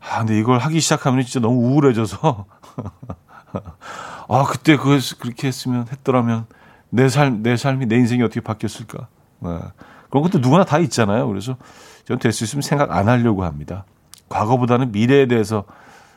아, 0.00 0.18
근데 0.20 0.38
이걸 0.38 0.58
하기 0.58 0.80
시작하면 0.80 1.24
진짜 1.24 1.40
너무 1.40 1.56
우울해져서. 1.72 2.46
아, 4.28 4.44
그때 4.48 4.76
그, 4.76 4.98
그렇게 5.18 5.48
했으면, 5.48 5.86
했더라면, 5.90 6.46
내 6.90 7.08
삶, 7.08 7.42
내 7.42 7.56
삶이, 7.56 7.86
내 7.86 7.96
인생이 7.96 8.22
어떻게 8.22 8.40
바뀌었을까. 8.40 9.08
예. 9.46 9.58
그런 10.10 10.22
것도 10.22 10.38
누구나 10.38 10.64
다 10.64 10.78
있잖아요. 10.78 11.28
그래서 11.28 11.56
전될수 12.06 12.44
있으면 12.44 12.62
생각 12.62 12.92
안 12.92 13.08
하려고 13.08 13.44
합니다. 13.44 13.84
과거보다는 14.28 14.92
미래에 14.92 15.26
대해서, 15.26 15.64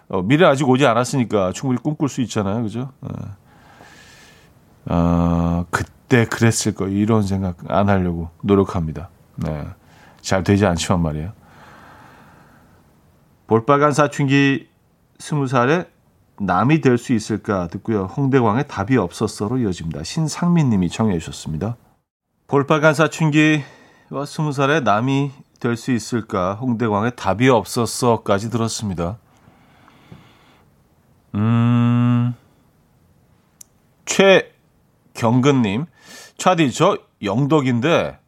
어, 0.09 0.21
미래 0.21 0.45
아직 0.45 0.67
오지 0.69 0.85
않았으니까 0.85 1.51
충분히 1.53 1.81
꿈꿀 1.81 2.09
수 2.09 2.21
있잖아요. 2.21 2.63
그죠? 2.63 2.91
예. 3.05 3.09
어, 4.85 5.65
그때 5.71 6.25
그랬을 6.25 6.73
거 6.75 6.87
이런 6.87 7.23
생각 7.23 7.57
안 7.69 7.89
하려고 7.89 8.29
노력합니다. 8.41 9.09
네. 9.37 9.65
잘 10.21 10.43
되지 10.43 10.65
않지만 10.65 11.01
말이에요. 11.01 11.31
볼빨간 13.47 13.91
사춘기 13.91 14.67
스무 15.19 15.47
살에 15.47 15.85
남이 16.39 16.81
될 16.81 16.97
수 16.97 17.13
있을까 17.13 17.67
듣고요. 17.67 18.05
홍대광의 18.05 18.67
답이 18.67 18.97
없었어로 18.97 19.59
이어집니다. 19.59 20.03
신상민 20.03 20.69
님이 20.69 20.89
청해 20.89 21.17
주셨습니다. 21.19 21.77
볼빨간 22.47 22.93
사춘기 22.93 23.63
스무 24.27 24.51
살의 24.51 24.81
남이 24.83 25.31
될 25.59 25.77
수 25.77 25.91
있을까? 25.91 26.55
홍대광의 26.55 27.15
답이 27.15 27.49
없었어까지 27.49 28.49
들었습니다. 28.49 29.17
음, 31.35 32.35
최 34.05 34.52
경근님, 35.13 35.85
차디, 36.37 36.71
저 36.71 36.97
영덕인데 37.21 38.19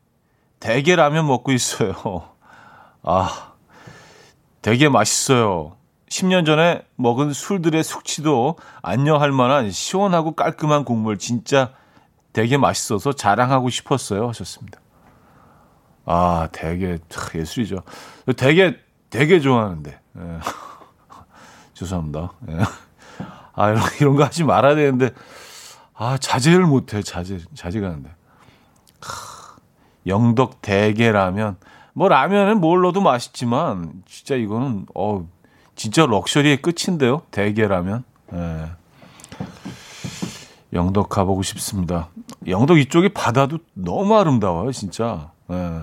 대게 0.60 0.96
라면 0.96 1.28
먹고 1.28 1.52
있어요. 1.52 1.94
아, 3.04 3.54
되게 4.62 4.90
맛있어요. 4.90 5.78
10년 6.10 6.46
전에 6.46 6.84
먹은 6.96 7.34
술들의 7.34 7.84
숙취도 7.84 8.58
안녕할 8.82 9.32
만한 9.32 9.70
시원하고 9.72 10.34
깔끔한 10.34 10.86
국물 10.86 11.18
진짜 11.18 11.74
되게 12.34 12.58
맛있어서 12.58 13.14
자랑하고 13.14 13.70
싶었어요. 13.70 14.28
하셨습니다. 14.30 14.80
아, 16.06 16.48
되게 16.52 17.00
예술이죠. 17.34 17.82
되게 18.38 18.78
되게 19.10 19.40
좋아하는데. 19.40 19.92
예. 19.92 20.40
죄송합니다. 21.74 22.34
예. 22.50 22.60
아, 23.54 23.70
이런, 23.70 23.84
이런 24.00 24.16
거 24.16 24.24
하지 24.24 24.44
말아야 24.44 24.76
되는데 24.76 25.12
아, 25.98 26.18
자제를 26.18 26.66
못 26.66 26.94
해. 26.94 27.02
자제 27.02 27.40
자제가 27.54 27.88
하는데. 27.88 28.10
영덕 30.08 30.62
대게라면 30.62 31.58
뭐 31.94 32.10
라면은 32.10 32.60
뭘 32.60 32.82
넣어도 32.82 33.02
맛있지만 33.02 34.04
진짜 34.06 34.36
이거는 34.36 34.86
어 34.94 35.28
진짜 35.76 36.06
럭셔리의 36.06 36.62
끝인데요. 36.62 37.22
대게라면. 37.32 38.04
예. 38.34 38.66
영덕 40.74 41.10
가보고 41.10 41.42
싶습니다. 41.44 42.10
영덕 42.48 42.78
이쪽이 42.80 43.10
바다도 43.10 43.60
너무 43.74 44.18
아름다워요, 44.18 44.72
진짜. 44.74 45.32
예. 45.52 45.82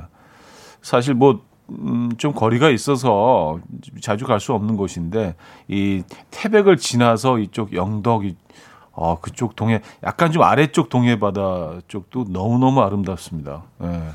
사실 0.83 1.15
뭐, 1.15 1.41
음, 1.71 2.11
좀 2.19 2.33
거리가 2.35 2.69
있어서 2.69 3.59
자주 4.03 4.27
갈 4.27 4.39
수 4.41 4.53
없는 4.53 4.77
곳인데, 4.77 5.35
이 5.69 6.03
태백을 6.31 6.77
지나서 6.77 7.39
이쪽 7.39 7.73
영덕, 7.73 8.27
이, 8.27 8.37
어, 8.93 9.19
그쪽 9.21 9.57
동해, 9.57 9.81
약간 10.03 10.33
좀 10.33 10.43
아래쪽 10.43 10.89
동해 10.89 11.19
바다 11.19 11.79
쪽도 11.89 12.27
너무너무 12.29 12.83
아름답습니다. 12.83 13.63
예. 13.83 14.11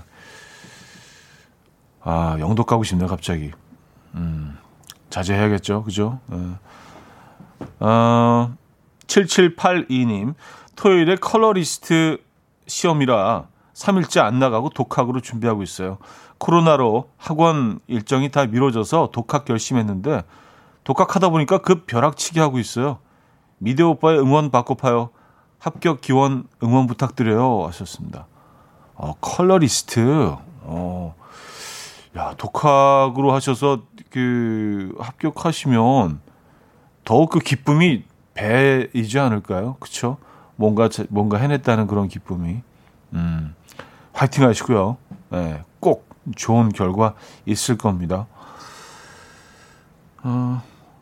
아, 2.03 2.38
영덕 2.39 2.67
가고 2.67 2.84
싶네요, 2.84 3.07
갑자기. 3.07 3.51
음, 4.15 4.57
자제해야겠죠, 5.10 5.84
그죠? 5.84 6.19
예. 6.31 6.38
어, 7.79 8.55
7782님, 9.07 10.36
토요일에 10.75 11.15
컬러리스트 11.15 12.19
시험이라 12.67 13.48
3일째 13.74 14.22
안 14.22 14.39
나가고 14.39 14.69
독학으로 14.69 15.22
준비하고 15.22 15.63
있어요. 15.63 15.98
코로나로 16.38 17.10
학원 17.17 17.79
일정이 17.88 18.29
다 18.29 18.46
미뤄져서 18.46 19.10
독학 19.12 19.46
결심했는데 19.46 20.24
독학하다 20.84 21.29
보니까 21.29 21.60
급 21.60 21.88
벼락치기 21.88 22.39
하고 22.39 22.60
있어요. 22.60 22.99
미대 23.58 23.84
오빠의 23.84 24.20
응원 24.20 24.52
받고 24.52 24.76
파요. 24.76 25.10
합격 25.60 26.02
기원 26.02 26.48
응원 26.63 26.88
부탁드려요. 26.88 27.65
하셨습니다. 27.67 28.28
어, 28.96 29.13
컬러리스트. 29.22 30.36
어, 30.62 31.15
야, 32.15 32.34
독학으로 32.38 33.34
하셔서 33.34 33.84
그 34.10 34.96
합격하시면 35.00 36.22
더욱 37.04 37.30
그 37.30 37.39
기쁨이 37.39 38.04
배이지 38.34 39.20
않을까요? 39.20 39.78
그쵸? 39.80 40.17
뭔가, 40.56 40.89
뭔가 41.10 41.38
해냈다는 41.38 41.88
그런 41.88 42.08
기쁨이. 42.08 42.62
음, 43.13 43.56
화이팅 44.13 44.43
하시고요. 44.43 44.98
네, 45.30 45.62
꼭 45.80 46.08
좋은 46.36 46.70
결과 46.70 47.13
있을 47.46 47.78
겁니다. 47.78 48.28
어, 50.24 50.62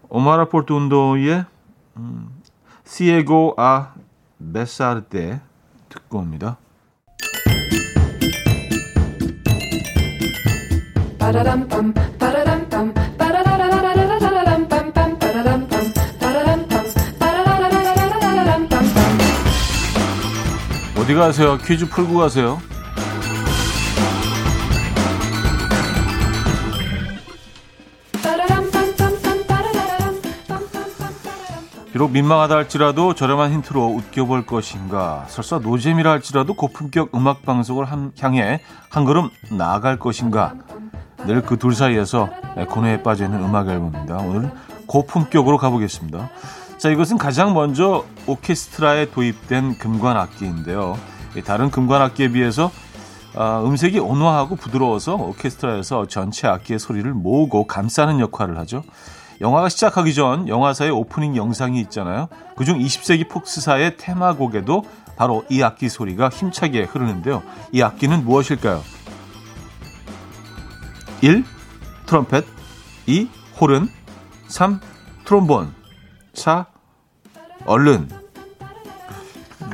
오마라 0.10 0.46
포르투운도의 0.46 1.46
음, 1.98 2.42
시에고 2.86 3.56
아 3.58 3.94
베사르테 4.54 5.42
듣고 5.90 6.20
옵니다. 6.20 6.58
어디 20.98 21.14
가세요? 21.14 21.58
퀴즈 21.58 21.88
풀고 21.90 22.18
가세요. 22.18 22.60
비록 31.96 32.12
민망하다 32.12 32.56
할지라도 32.58 33.16
저렴한 33.16 33.54
힌트로 33.54 33.86
웃겨볼 33.86 34.46
것인가 34.46 35.24
설사 35.30 35.60
노잼이라 35.60 36.12
할지라도 36.12 36.54
고품격 36.54 37.16
음악 37.16 37.44
방송을 37.44 37.86
향해 38.20 38.60
한 38.90 39.06
걸음 39.06 39.30
나아갈 39.50 39.98
것인가 39.98 40.56
늘 41.26 41.42
그 41.42 41.56
둘 41.56 41.74
사이에서 41.74 42.30
고뇌에 42.70 43.02
빠져있는 43.02 43.42
음악 43.42 43.70
앨범입니다. 43.70 44.18
오늘 44.18 44.52
고품격으로 44.88 45.58
가보겠습니다. 45.58 46.30
자, 46.78 46.90
이것은 46.90 47.18
가장 47.18 47.54
먼저 47.54 48.04
오케스트라에 48.28 49.12
도입된 49.12 49.78
금관 49.78 50.18
악기인데요. 50.18 50.98
다른 51.46 51.72
금관 51.72 52.02
악기에 52.02 52.34
비해서 52.34 52.72
아, 53.38 53.62
음색이 53.66 54.00
온화하고 54.00 54.58
부드러워서 54.58 55.16
오케스트라에서 55.16 56.08
전체 56.08 56.46
악기의 56.50 56.78
소리를 56.78 57.10
모으고 57.14 57.68
감싸는 57.68 58.20
역할을 58.20 58.58
하죠. 58.60 58.84
영화가 59.42 59.70
시작하기 59.70 60.14
전 60.14 60.48
영화사의 60.48 60.92
오프닝 60.92 61.36
영상이 61.36 61.80
있잖아요. 61.82 62.30
그중 62.56 62.80
20세기 62.80 63.30
폭스사의 63.30 63.98
테마곡에도 63.98 64.84
바로 65.18 65.44
이 65.50 65.62
악기 65.64 65.90
소리가 65.90 66.30
힘차게 66.30 66.84
흐르는데요. 66.84 67.44
이 67.72 67.82
악기는 67.82 68.24
무엇일까요? 68.24 68.82
1. 71.22 71.44
트럼펫 72.06 72.46
2. 73.08 73.30
호른 73.60 73.90
3. 74.48 74.80
트롬본 75.26 75.74
4. 76.34 76.66
얼른 77.66 78.10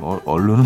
어, 0.02 0.20
얼른은 0.26 0.66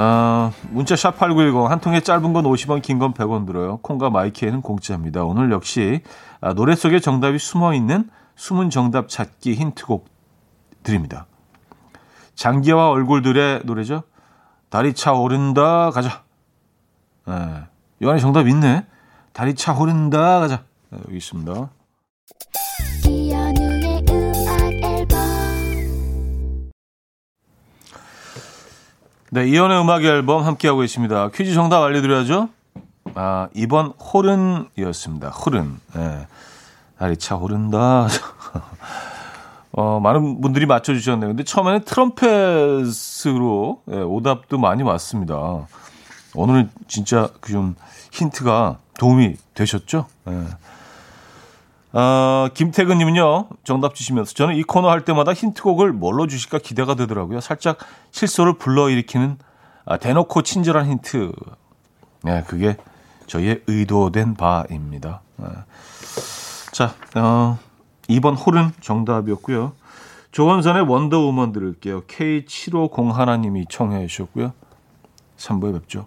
어, 0.00 0.52
문자 0.70 0.94
샵 0.94 1.18
8910 1.18 1.68
한 1.70 1.80
통에 1.80 2.00
짧은 2.00 2.32
건 2.32 2.44
50원 2.44 2.82
긴 2.82 3.00
건 3.00 3.14
100원 3.14 3.46
들어요. 3.46 3.78
콩과 3.78 4.10
마이키에는 4.10 4.62
공짜입니다. 4.62 5.24
오늘 5.24 5.50
역시 5.50 6.02
아, 6.40 6.54
노래 6.54 6.76
속에 6.76 7.00
정답이 7.00 7.38
숨어있는 7.40 8.08
숨은 8.36 8.70
정답 8.70 9.08
찾기 9.08 9.54
힌트곡 9.54 10.06
드립니다. 10.84 11.26
장기와 12.36 12.90
얼굴들의 12.90 13.62
노래죠. 13.64 14.04
다리 14.70 14.94
차 14.94 15.12
오른다 15.14 15.90
가자. 15.90 16.22
네. 17.26 17.34
이 18.00 18.06
안에 18.08 18.20
정답 18.20 18.46
있네. 18.46 18.86
다리 19.32 19.56
차 19.56 19.72
오른다 19.74 20.38
가자. 20.38 20.62
네, 20.90 20.98
여기 21.08 21.16
있습니다. 21.16 21.70
네, 29.30 29.46
이연의 29.46 29.80
음악 29.80 30.04
앨범 30.04 30.44
함께하고 30.44 30.82
있습니다. 30.84 31.30
퀴즈 31.34 31.52
정답 31.54 31.82
알려드려야죠. 31.82 32.48
아, 33.14 33.48
이번 33.54 33.88
호른이었습니다. 33.88 35.28
호른. 35.30 35.78
네. 35.94 36.26
다리차 36.98 37.36
호른다. 37.36 38.06
어, 39.72 40.00
많은 40.00 40.40
분들이 40.40 40.66
맞춰주셨네요. 40.66 41.28
근데 41.28 41.44
처음에는 41.44 41.84
트럼펫으로 41.84 43.82
예, 43.92 43.96
오답도 44.00 44.58
많이 44.58 44.82
왔습니다. 44.82 45.36
오늘은 46.34 46.70
진짜 46.88 47.28
그 47.40 47.52
좀 47.52 47.76
힌트가 48.10 48.78
도움이 48.98 49.36
되셨죠? 49.54 50.06
예. 50.28 50.44
어, 51.92 52.48
김태근님은요, 52.52 53.48
정답 53.64 53.94
주시면서 53.94 54.34
저는 54.34 54.56
이 54.56 54.62
코너 54.62 54.90
할 54.90 55.04
때마다 55.04 55.32
힌트곡을 55.32 55.92
뭘로 55.92 56.26
주실까 56.26 56.58
기대가 56.58 56.94
되더라고요. 56.94 57.40
살짝 57.40 57.78
실소를 58.10 58.58
불러일으키는 58.58 59.38
아, 59.86 59.96
대놓고 59.96 60.42
친절한 60.42 60.86
힌트. 60.86 61.32
네, 62.24 62.44
그게 62.46 62.76
저희의 63.26 63.62
의도된 63.66 64.34
바입니다. 64.34 65.22
네. 65.36 65.46
자, 66.72 66.94
어, 67.16 67.58
2번 68.08 68.36
홀은 68.38 68.72
정답이었고요. 68.80 69.72
조원선의 70.30 70.82
원더우먼 70.82 71.52
들을게요. 71.52 72.02
K750 72.02 73.12
하나님이 73.12 73.64
청해 73.68 74.06
주셨고요. 74.06 74.52
3부에 75.38 75.72
뵙죠. 75.72 76.06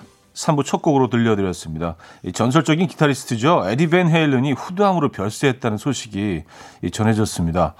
3부 0.41 0.65
첫 0.65 0.81
곡으로 0.81 1.09
들려드렸습니다. 1.09 1.95
전설적인 2.33 2.87
기타리스트죠. 2.87 3.63
에디 3.67 3.89
벤 3.89 4.09
헤일런이 4.09 4.53
후두암으로 4.53 5.09
별세했다는 5.09 5.77
소식이 5.77 6.43
전해졌습니다. 6.91 7.75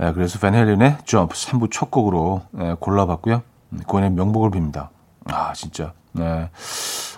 네, 0.00 0.12
그래서 0.12 0.38
벤 0.38 0.54
헤일런의 0.54 0.98
점프 1.04 1.34
3부 1.34 1.70
첫 1.70 1.90
곡으로 1.90 2.42
네, 2.50 2.74
골라봤고요. 2.78 3.42
고인의 3.86 4.10
명복을 4.10 4.50
빕니다. 4.50 4.88
아 5.26 5.52
진짜 5.52 5.92
네. 6.12 6.50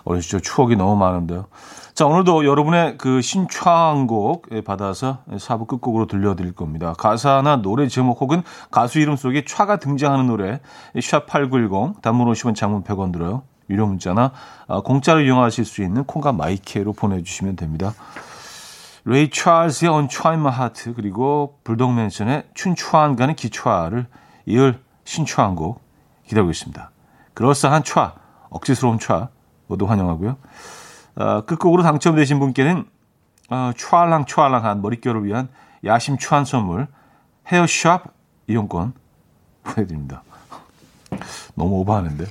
어린 0.04 0.20
시절 0.20 0.40
추억이 0.40 0.76
너무 0.76 0.96
많은데요. 0.96 1.46
자, 1.94 2.04
오늘도 2.04 2.44
여러분의 2.44 2.98
그 2.98 3.22
신청곡 3.22 4.48
받아서 4.64 5.18
4부 5.30 5.66
끝곡으로 5.66 6.06
들려드릴 6.06 6.52
겁니다. 6.52 6.92
가사나 6.98 7.56
노래 7.56 7.88
제목 7.88 8.20
혹은 8.20 8.42
가수 8.70 8.98
이름 8.98 9.16
속에 9.16 9.44
촤가 9.44 9.80
등장하는 9.80 10.26
노래 10.26 10.60
샵8910 10.94 12.02
단문 12.02 12.30
50원 12.30 12.54
장문 12.54 12.84
100원 12.84 13.12
들어요. 13.12 13.42
유료 13.70 13.86
문자나 13.86 14.32
아, 14.68 14.80
공짜로 14.80 15.20
이용하실 15.20 15.64
수 15.64 15.82
있는 15.82 16.04
콩과 16.04 16.32
마이케이로 16.32 16.92
보내주시면 16.92 17.56
됩니다. 17.56 17.94
레이 19.04 19.30
찰스의 19.30 19.90
Unchain 19.90 20.40
My 20.40 20.52
Heart 20.52 20.94
그리고 20.94 21.58
불독맨션의 21.64 22.48
춘추한 22.54 23.16
가는 23.16 23.34
기초화를 23.34 24.06
이을 24.46 24.80
신추한곡 25.04 25.80
기다리고 26.26 26.50
있습니다. 26.50 26.90
그럴싸한 27.34 27.82
촤, 27.82 28.12
억지스러운 28.50 28.98
촤 28.98 29.28
모두 29.68 29.86
환영하고요. 29.86 30.36
어, 31.16 31.44
끝곡으로 31.46 31.82
당첨되신 31.82 32.38
분께는 32.40 32.84
어, 33.50 33.70
촤알랑 33.76 34.24
촤알랑한 34.26 34.82
머릿결을 34.82 35.24
위한 35.24 35.48
야심 35.84 36.18
추한 36.18 36.44
선물 36.44 36.88
헤어샵 37.46 38.12
이용권 38.48 38.92
보내드립니다. 39.62 40.22
너무 41.54 41.76
오버하는데. 41.80 42.26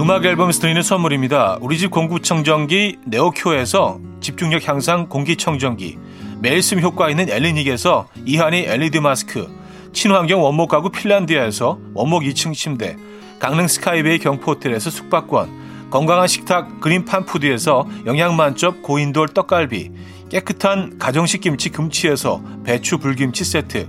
음악 0.00 0.24
앨범에서 0.24 0.60
드리는 0.60 0.80
선물입니다. 0.82 1.58
우리 1.60 1.76
집 1.76 1.90
공기청정기 1.90 2.98
네오큐에서 3.04 4.00
집중력 4.20 4.66
향상 4.66 5.08
공기청정기 5.08 5.98
매일 6.40 6.62
쓴 6.62 6.80
효과 6.80 7.10
있는 7.10 7.28
엘리닉에서 7.28 8.08
이하니 8.24 8.60
LED 8.60 9.00
마스크 9.00 9.48
친환경 9.92 10.42
원목 10.42 10.70
가구 10.70 10.90
핀란드에서 10.90 11.78
원목 11.94 12.22
2층 12.22 12.54
침대 12.54 12.96
강릉 13.38 13.68
스카이베이 13.68 14.18
경포호텔에서 14.18 14.88
숙박권 14.90 15.90
건강한 15.90 16.26
식탁 16.26 16.80
그린팜푸드에서 16.80 17.86
영양만점 18.06 18.82
고인돌 18.82 19.28
떡갈비 19.28 19.90
깨끗한 20.30 20.98
가정식 20.98 21.40
김치 21.40 21.70
금치에서 21.70 22.42
배추 22.64 22.98
불김치 22.98 23.44
세트 23.44 23.88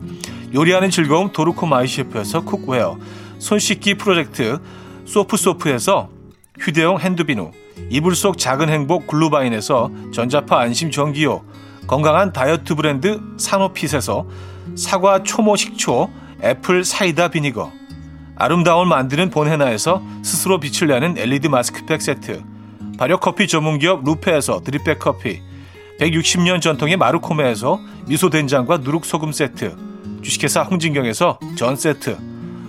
요리하는 0.53 0.89
즐거움 0.89 1.31
도르코 1.31 1.67
마이셰프에서 1.67 2.41
cookware 2.41 2.97
손 3.37 3.59
씻기 3.59 3.95
프로젝트 3.95 4.59
소프소프에서 5.05 6.09
휴대용 6.59 6.99
핸드비누 6.99 7.51
이불 7.89 8.15
속 8.15 8.37
작은 8.37 8.69
행복 8.69 9.07
글루바인에서 9.07 9.91
전자파 10.11 10.59
안심 10.59 10.91
전기요 10.91 11.43
건강한 11.87 12.33
다이어트 12.33 12.75
브랜드 12.75 13.19
사노핏에서 13.37 14.27
사과 14.75 15.23
초모 15.23 15.55
식초 15.55 16.09
apple 16.43 16.83
cider 16.83 17.29
vinegar 17.29 17.71
아름다움을 18.35 18.87
만드는 18.87 19.29
본헤나에서 19.29 20.01
스스로 20.23 20.59
빛을 20.59 20.87
내는 20.87 21.17
LED 21.17 21.49
마스크팩 21.49 22.01
세트 22.01 22.43
발효 22.97 23.17
커피 23.17 23.47
전문기업 23.47 24.03
루페에서 24.03 24.61
drip 24.61 24.83
bag 24.83 24.99
커피 24.99 25.41
160년 25.99 26.61
전통의 26.61 26.97
마루코메에서 26.97 27.79
미소 28.07 28.29
된장과 28.29 28.77
누룩 28.77 29.05
소금 29.05 29.31
세트 29.31 29.88
주식회사 30.21 30.63
홍진경에서 30.63 31.39
전 31.55 31.75
세트 31.75 32.17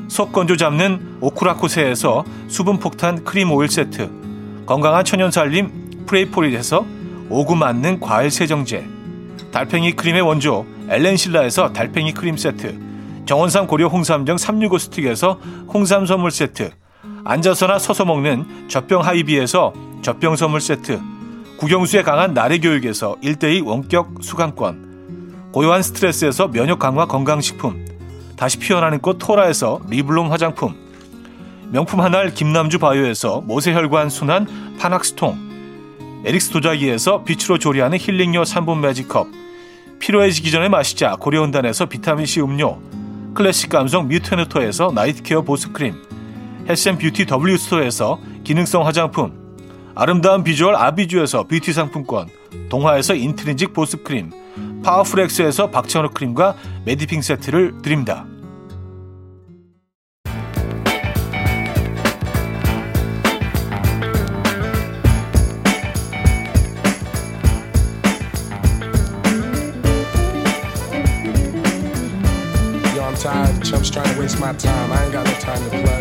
속 0.08 0.32
건조 0.32 0.56
잡는 0.56 1.18
오쿠라코세에서 1.20 2.24
수분 2.48 2.78
폭탄 2.78 3.24
크림 3.24 3.52
오일 3.52 3.68
세트 3.68 4.10
건강한 4.66 5.04
천연 5.04 5.30
살림 5.30 6.04
프레이포릿에서 6.06 6.84
오구 7.28 7.54
맞는 7.56 8.00
과일 8.00 8.30
세정제 8.30 8.86
달팽이 9.52 9.92
크림의 9.92 10.22
원조 10.22 10.66
엘렌실라에서 10.88 11.72
달팽이 11.72 12.12
크림 12.12 12.36
세트 12.36 12.78
정원삼 13.26 13.68
고려 13.68 13.86
홍삼정 13.86 14.38
365 14.38 14.78
스틱에서 14.78 15.38
홍삼 15.72 16.06
선물 16.06 16.30
세트 16.32 16.70
앉아서나 17.24 17.78
서서 17.78 18.04
먹는 18.04 18.68
젖병 18.68 19.02
하이비에서 19.02 19.72
젖병 20.02 20.36
선물 20.36 20.60
세트 20.60 21.00
국영수에 21.58 22.02
강한 22.02 22.34
나래 22.34 22.58
교육에서 22.58 23.16
1대2 23.22 23.64
원격 23.64 24.14
수강권 24.22 24.89
고요한 25.52 25.82
스트레스에서 25.82 26.48
면역 26.48 26.78
강화 26.78 27.06
건강식품 27.06 27.84
다시 28.36 28.58
피어나는 28.58 29.00
꽃 29.00 29.18
토라에서 29.18 29.80
리블롬 29.88 30.30
화장품 30.30 30.74
명품 31.70 32.00
한 32.00 32.14
알 32.14 32.32
김남주 32.32 32.78
바이오에서 32.78 33.42
모세혈관 33.42 34.10
순환 34.10 34.46
파낙스통 34.78 35.50
에릭스 36.24 36.50
도자기에서 36.50 37.24
빛으로 37.24 37.58
조리하는 37.58 37.98
힐링요 37.98 38.42
3분 38.42 38.78
매직컵 38.78 39.26
피로해지기 39.98 40.50
전에 40.50 40.68
마시자 40.68 41.16
고려은단에서 41.16 41.86
비타민C 41.86 42.40
음료 42.40 42.78
클래식 43.34 43.70
감성 43.70 44.08
뮤테너토에서 44.08 44.92
night 44.94 45.21
care 45.21 45.42
보습크림 45.42 45.94
health 46.68 46.91
and 46.91 47.03
beauty 47.03 47.26
W스토어에서 47.30 48.18
기능성 48.44 48.86
화장품 48.86 49.38
아름다운 49.94 50.44
비주얼 50.44 50.76
아비주에서 50.76 51.44
뷰티 51.44 51.72
상품권 51.72 52.28
동화에서 52.68 53.14
인트리직 53.14 53.72
보습크림 53.72 54.30
파워풀엑스에서 54.82 55.70
박찬호 55.70 56.10
크림과 56.10 56.56
메디핑 56.84 57.22
세트를 57.22 57.82
드립니다. 57.82 58.26
tired. 73.20 73.62
Chumps 73.62 73.90
trying 73.90 74.14
to 74.14 74.18
waste 74.18 74.40
my 74.40 74.52
time. 74.54 74.92
I 74.92 75.04
ain't 75.04 75.12
got 75.12 75.26
no 75.26 75.32
time 75.34 75.62
to 75.64 75.70
play. 75.70 75.99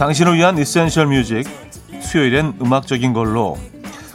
당신을 0.00 0.34
위한 0.36 0.56
이센셜 0.56 1.08
뮤직. 1.08 1.44
수요일엔 2.00 2.54
음악적인 2.62 3.12
걸로 3.12 3.58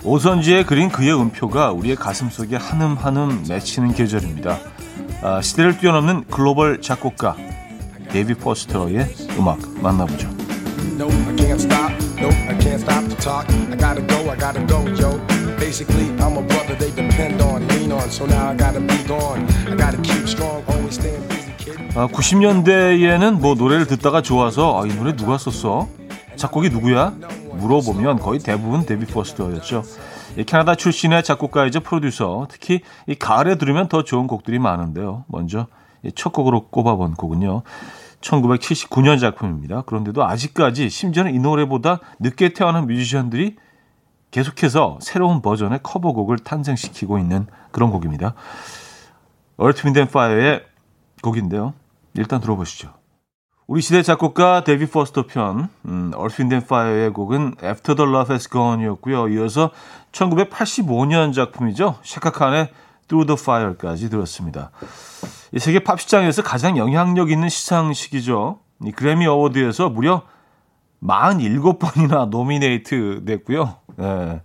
오선지에 0.03 0.63
그린 0.63 0.89
그의 0.89 1.13
음표가 1.13 1.73
우리의 1.73 1.95
가슴 1.95 2.31
속에 2.31 2.55
한음 2.55 2.95
한음 2.95 3.43
맺히는 3.47 3.93
계절입니다. 3.93 4.57
아, 5.21 5.41
시대를 5.43 5.77
뛰어넘는 5.77 6.23
글로벌 6.31 6.81
작곡가 6.81 7.35
데이비 8.09 8.33
포스터의 8.33 9.13
음악 9.37 9.59
만나보죠. 9.79 10.27
No, 10.97 11.05
I 11.05 11.35
can't 11.35 11.59
stop. 11.59 11.93
No, 12.17 12.29
I 12.29 12.57
can't 12.57 12.81
stop 12.81 13.07
to 13.07 13.15
talk. 13.17 13.47
I 13.69 13.77
gotta 13.77 14.01
go, 14.07 14.31
I 14.31 14.35
gotta 14.35 14.65
go, 14.65 14.81
yo. 14.97 15.19
Basically, 15.59 16.09
I'm 16.17 16.35
a 16.35 16.41
brother 16.41 16.75
they 16.79 16.89
depend 16.95 17.43
on, 17.43 17.61
lean 17.67 17.91
on. 17.91 18.09
So 18.09 18.25
now 18.25 18.49
I 18.49 18.57
gotta 18.57 18.81
be 18.81 18.97
gone. 19.05 19.45
I 19.69 19.75
gotta 19.75 20.01
keep 20.01 20.27
strong, 20.27 20.63
always 20.67 20.95
staying 20.95 21.21
busy. 21.27 21.44
아, 21.95 22.07
90년대에는 22.07 23.39
뭐 23.39 23.55
노래를 23.55 23.87
듣다가 23.87 24.21
좋아서 24.21 24.81
아, 24.81 24.85
이 24.85 24.95
노래 24.95 25.15
누가 25.15 25.37
썼어? 25.37 25.87
작곡이 26.35 26.69
누구야? 26.69 27.13
물어보면 27.53 28.19
거의 28.19 28.39
대부분 28.39 28.85
데뷔 28.85 29.05
포스터였죠. 29.05 29.83
캐나다 30.45 30.75
출신의 30.75 31.23
작곡가이자 31.23 31.79
프로듀서, 31.79 32.47
특히 32.51 32.81
이 33.07 33.15
가을에 33.15 33.55
들으면 33.55 33.87
더 33.87 34.03
좋은 34.03 34.27
곡들이 34.27 34.59
많은데요. 34.59 35.23
먼저 35.27 35.67
첫 36.13 36.33
곡으로 36.33 36.67
꼽아본 36.67 37.15
곡은요. 37.15 37.63
1979년 38.21 39.19
작품입니다. 39.19 39.83
그런데도 39.83 40.25
아직까지 40.25 40.89
심지어는 40.89 41.33
이 41.33 41.39
노래보다 41.39 41.99
늦게 42.19 42.53
태어난 42.53 42.85
뮤지션들이 42.85 43.55
계속해서 44.31 44.99
새로운 45.01 45.41
버전의 45.41 45.79
커버곡을 45.81 46.39
탄생시키고 46.39 47.17
있는 47.17 47.47
그런 47.71 47.91
곡입니다. 47.91 48.33
Wind 49.57 49.99
and 49.99 50.09
Fire의 50.09 50.63
곡인데요. 51.25 51.73
일단 52.13 52.39
들어보시죠. 52.39 52.93
우리 53.67 53.81
시대 53.81 54.03
작곡가 54.03 54.63
데이비 54.63 54.85
포스터 54.85 55.25
편 55.25 55.69
음, 55.85 56.11
Wind 56.15 56.53
and 56.53 56.65
Fire의 56.65 57.11
곡은 57.13 57.55
After 57.63 57.95
the 57.95 58.07
Love 58.09 58.31
Has 58.31 58.47
Gone이었고요. 58.49 59.27
이어서 59.29 59.71
1985년 60.11 61.33
작품이죠. 61.33 61.95
샤카칸의 62.03 62.69
Through 63.07 63.25
the 63.27 63.37
Fire까지 63.41 64.09
들었습니다. 64.11 64.69
이 65.51 65.59
세계 65.59 65.79
팝 65.83 65.99
시장에서 65.99 66.43
가장 66.43 66.77
영향력 66.77 67.31
있는 67.31 67.49
시상식이죠. 67.49 68.59
이 68.83 68.91
그래미 68.91 69.25
어워드에서 69.25 69.89
무려 69.89 70.21
47번이나 71.03 72.29
노미네이트 72.29 73.23
됐고요. 73.25 73.75
예. 73.99 74.41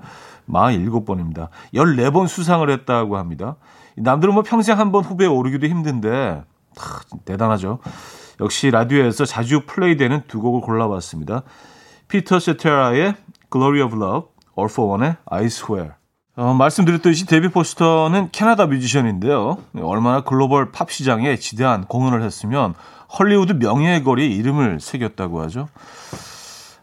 47번입니다. 0.48 1.48
14번 1.74 2.26
수상을 2.26 2.68
했다고 2.70 3.16
합니다. 3.18 3.56
남들은 3.96 4.34
뭐 4.34 4.42
평생 4.42 4.78
한 4.78 4.90
번 4.92 5.04
후보에 5.04 5.26
오르기도 5.26 5.66
힘든데 5.66 6.42
하, 6.76 7.00
대단하죠. 7.24 7.78
역시 8.40 8.70
라디오에서 8.70 9.24
자주 9.24 9.66
플레이되는 9.66 10.22
두 10.28 10.40
곡을 10.40 10.60
골라봤습니다. 10.62 11.42
피터 12.08 12.38
세테라의 12.38 13.14
Glory 13.52 13.82
of 13.82 13.96
Love, 13.96 14.28
All 14.58 14.70
for 14.70 14.90
One의 14.92 15.16
I 15.26 15.44
Swear. 15.46 15.92
어, 16.36 16.54
말씀드렸듯이 16.54 17.26
데뷔 17.26 17.48
포스터는 17.48 18.30
캐나다 18.32 18.66
뮤지션인데요. 18.66 19.58
얼마나 19.82 20.22
글로벌 20.22 20.72
팝 20.72 20.90
시장에 20.90 21.36
지대한 21.36 21.84
공헌을 21.84 22.22
했으면 22.22 22.74
헐리우드 23.18 23.54
명예의 23.54 24.04
거리에 24.04 24.26
이름을 24.26 24.80
새겼다고 24.80 25.42
하죠. 25.42 25.68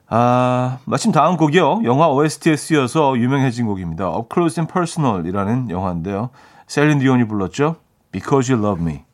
아, 0.10 0.78
마침 0.86 1.12
다음 1.12 1.38
곡이요. 1.38 1.82
영화 1.86 2.08
OST에 2.10 2.56
쓰여서 2.56 3.18
유명해진 3.18 3.66
곡입니다. 3.66 4.10
Up 4.16 4.28
Close 4.32 4.62
and 4.62 4.72
Personal이라는 4.72 5.70
영화인데요. 5.70 6.30
셀린 6.68 7.00
디온이 7.00 7.28
불렀죠. 7.28 7.78
Because 8.12 8.54
You 8.54 8.64
Loved 8.64 8.86
Me. 8.86 9.07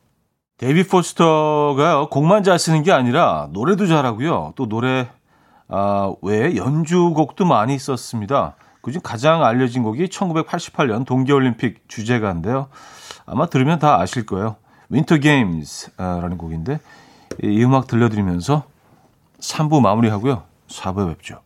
데이비 0.63 0.87
포스터가 0.87 2.07
곡만 2.09 2.43
잘 2.43 2.57
쓰는 2.57 2.83
게 2.83 2.93
아니라 2.93 3.49
노래도 3.51 3.85
잘하고요. 3.85 4.53
또 4.55 4.69
노래 4.69 5.09
아, 5.67 6.13
외에 6.21 6.55
연주곡도 6.55 7.43
많이 7.43 7.77
썼습니다. 7.77 8.55
그중 8.81 9.01
가장 9.03 9.43
알려진 9.43 9.83
곡이 9.83 10.07
1988년 10.07 11.05
동계올림픽 11.05 11.89
주제가인데요. 11.89 12.67
아마 13.25 13.47
들으면 13.47 13.77
다 13.77 13.99
아실 13.99 14.25
거예요. 14.25 14.55
Winter 14.87 15.17
Games라는 15.17 16.37
곡인데 16.37 16.79
이 17.43 17.61
음악 17.61 17.87
들려드리면서 17.87 18.63
3부 19.41 19.81
마무리하고요. 19.81 20.43
4부에 20.69 21.09
뵙죠. 21.09 21.41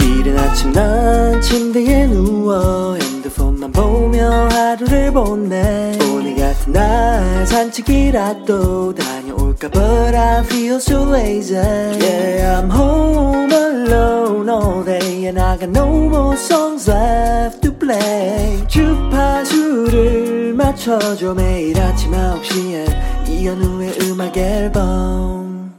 이른 0.00 0.38
아침 0.40 0.72
난 0.72 1.40
침대에 1.40 2.08
누워 2.08 2.98
핸드폰만 3.20 3.72
보며 3.72 4.48
하루를 4.48 5.12
보내. 5.12 5.98
오늘 6.12 6.36
같은 6.36 6.72
날 6.72 7.46
산책이라도 7.46 8.94
다 8.94 9.04
볼까 9.36 9.68
But 9.68 10.16
I 10.16 10.40
feel 10.44 10.76
so 10.76 11.14
lazy. 11.14 11.58
Yeah 11.58 12.62
I'm 12.62 12.70
home 12.70 13.52
alone 13.52 14.48
all 14.48 14.84
day 14.84 15.26
And 15.26 15.38
I 15.40 15.58
got 15.58 15.70
no 15.70 15.86
more 16.06 16.36
songs 16.36 16.90
left 16.90 17.60
to 17.62 17.72
play. 17.72 18.66
주파수를 18.68 20.54
맞춰줘 20.54 21.34
매일 21.34 21.78
아침 21.80 22.12
9시에 22.12 23.28
이현우의 23.28 23.98
음악 24.02 24.36
앨범. 24.36 25.74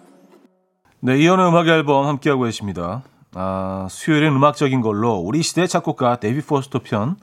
네 0.99 1.17
이현우의 1.17 1.49
음악 1.49 1.67
앨범 1.67 2.06
함께하고 2.06 2.43
계십니다. 2.43 3.01
아, 3.34 3.88
수요일엔 3.89 4.36
음악적인 4.36 4.82
걸로 4.82 5.15
우리 5.15 5.41
시대 5.41 5.65
작곡가 5.65 6.19
데이비 6.19 6.41
포스터 6.41 6.80
편 6.80 7.15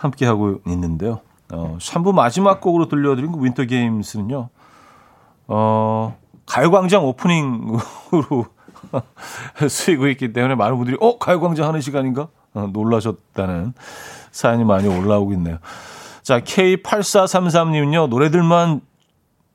함께하고 0.00 0.60
있는데요 0.66 1.20
어, 1.52 1.76
3부 1.80 2.14
마지막 2.14 2.60
곡으로 2.60 2.88
들려드린 2.88 3.32
그 3.32 3.42
Winter 3.42 3.64
Games는요 3.64 4.48
어, 5.48 6.16
가요광장 6.46 7.04
오프닝으로 7.04 8.46
쓰이고 9.68 10.08
있기 10.08 10.32
때문에 10.32 10.54
많은 10.54 10.76
분들이 10.76 10.96
어 11.00 11.18
가요광장 11.18 11.66
하는 11.66 11.80
시간인가 11.80 12.28
어, 12.54 12.68
놀라셨다는 12.72 13.74
사연이 14.32 14.64
많이 14.64 14.88
올라오고 14.88 15.32
있네요. 15.34 15.58
자 16.22 16.40
K8433님은요 16.40 18.08
노래들만 18.08 18.80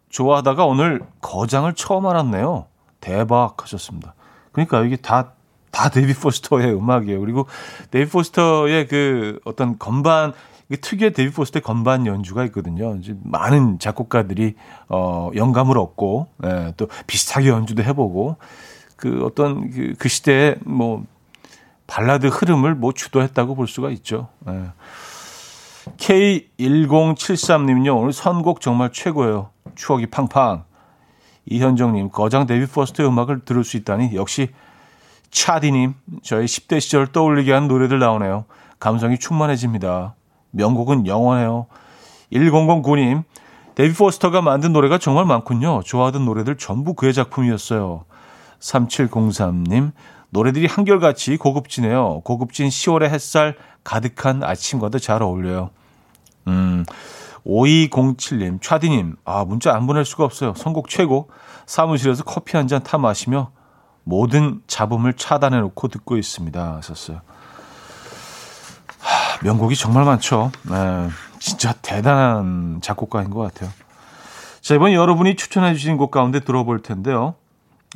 좋아하다가 0.10 0.66
오늘 0.66 1.02
거장을 1.22 1.72
처음 1.74 2.06
알았네요. 2.06 2.66
대박 3.02 3.62
하셨습니다. 3.62 4.14
그러니까 4.52 4.84
이게 4.84 4.96
다, 4.96 5.34
다 5.76 5.90
데이비 5.90 6.14
포스터의 6.14 6.74
음악이에요. 6.74 7.20
그리고 7.20 7.48
데이비 7.92 8.10
포스터의 8.10 8.88
그 8.88 9.42
어떤 9.44 9.78
건반 9.78 10.32
특유의 10.70 11.12
데이비 11.12 11.30
포스터의 11.32 11.62
건반 11.62 12.08
연주가 12.08 12.46
있거든요. 12.46 12.96
이제 12.96 13.14
많은 13.24 13.78
작곡가들이 13.78 14.56
어, 14.88 15.32
영감을 15.36 15.78
얻고 15.78 16.28
예, 16.46 16.74
또 16.78 16.88
비슷하게 17.08 17.50
연주도 17.50 17.84
해보고 17.84 18.38
그 18.96 19.24
어떤 19.26 19.70
그, 19.70 19.94
그 20.00 20.08
시대의 20.08 20.56
뭐 20.64 21.04
발라드 21.88 22.28
흐름을 22.28 22.74
뭐 22.76 22.94
주도했다고 22.94 23.56
볼 23.56 23.68
수가 23.68 23.90
있죠. 23.92 24.30
예. 24.48 24.72
K1073님요. 25.98 27.96
오늘 27.98 28.14
선곡 28.14 28.62
정말 28.62 28.92
최고예요. 28.94 29.50
추억이 29.76 30.06
팡팡. 30.08 30.64
이현정님, 31.48 32.10
거장 32.10 32.48
데이비 32.48 32.66
포스터의 32.66 33.08
음악을 33.08 33.46
들을 33.46 33.64
수 33.64 33.78
있다니 33.78 34.16
역시 34.16 34.50
차디님, 35.32 35.94
저희 36.24 36.46
10대 36.46 36.80
시절 36.80 37.08
떠올리게 37.08 37.52
한 37.52 37.68
노래들 37.68 38.00
나오네요. 38.00 38.46
감성이 38.80 39.18
충만해집니다. 39.18 40.16
명곡은 40.52 41.08
영원해요. 41.08 41.68
1009님, 42.32 43.24
데이비 43.76 43.94
포스터가 43.96 44.42
만든 44.42 44.72
노래가 44.74 44.98
정말 44.98 45.26
많군요. 45.26 45.82
좋아하던 45.84 46.26
노래들 46.26 46.58
전부 46.58 46.94
그의 46.94 47.14
작품이었어요. 47.14 48.06
3703님, 48.60 49.92
노래들이 50.30 50.66
한결같이 50.68 51.38
고급지네요. 51.38 52.22
고급진 52.22 52.68
10월의 52.70 53.10
햇살 53.10 53.56
가득한 53.84 54.44
아침과도 54.44 55.00
잘 55.00 55.22
어울려요. 55.22 55.70
음, 56.48 56.86
5207님, 57.46 58.62
차디님, 58.62 59.18
아, 59.26 59.46
문자 59.46 59.74
안 59.76 59.86
보낼 59.88 60.06
수가 60.06 60.24
없어요. 60.24 60.54
선곡 60.56 60.90
최고. 60.90 61.30
사무실에서 61.66 62.24
커피 62.24 62.58
한 62.58 62.68
잔 62.68 62.82
타 62.84 62.98
마시며 62.98 63.52
모든 64.06 64.62
잡음을 64.68 65.14
차단해 65.14 65.60
놓고 65.60 65.90
듣고 65.90 66.16
있습니다. 66.16 66.76
하셨어요. 66.78 67.22
명곡이 69.44 69.76
정말 69.76 70.06
많죠. 70.06 70.52
네, 70.70 71.10
진짜 71.40 71.74
대단한 71.82 72.80
작곡가인 72.82 73.30
것 73.30 73.42
같아요. 73.42 73.70
자, 74.62 74.76
이번 74.76 74.94
여러분이 74.94 75.36
추천해 75.36 75.74
주신 75.74 75.98
곡 75.98 76.12
가운데 76.12 76.40
들어볼 76.40 76.82
텐데요. 76.82 77.36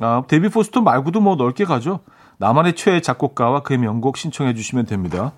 아, 0.01 0.23
데뷔 0.27 0.49
포스터 0.49 0.81
말고도 0.81 1.21
뭐 1.21 1.35
넓게 1.35 1.63
가죠. 1.65 2.01
나만의 2.37 2.75
최애 2.75 3.01
작곡가와 3.01 3.61
그의 3.61 3.79
명곡 3.79 4.17
신청해 4.17 4.53
주시면 4.53 4.85
됩니다. 4.85 5.33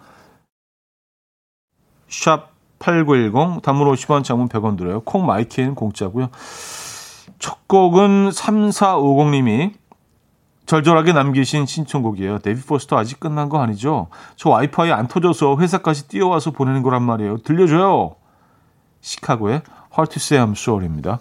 샵 2.10 2.52
8910, 2.80 3.62
단문 3.62 3.92
50원, 3.92 4.24
장문 4.24 4.50
100원 4.50 4.78
들어요. 4.78 5.02
콩 5.02 5.26
마이케이는 5.26 5.76
공짜고요. 5.76 6.30
첫 7.40 7.68
곡은 7.68 8.30
3450님이 8.30 9.81
절절하게 10.72 11.12
남기신 11.12 11.66
신청곡이에요. 11.66 12.40
데이비 12.40 12.62
포스터 12.62 12.98
아직 12.98 13.20
끝난 13.20 13.50
거 13.50 13.62
아니죠? 13.62 14.08
저 14.38 14.52
와이파이 14.52 14.90
안 14.94 15.10
터져서 15.10 15.58
회사까지 15.58 16.08
뛰어와서 16.08 16.52
보내는 16.52 16.82
거란 16.82 17.04
말이에요. 17.04 17.40
들려줘요. 17.40 18.16
시카고의 19.02 19.64
Hard 19.92 20.18
Sorry입니다. 20.56 21.20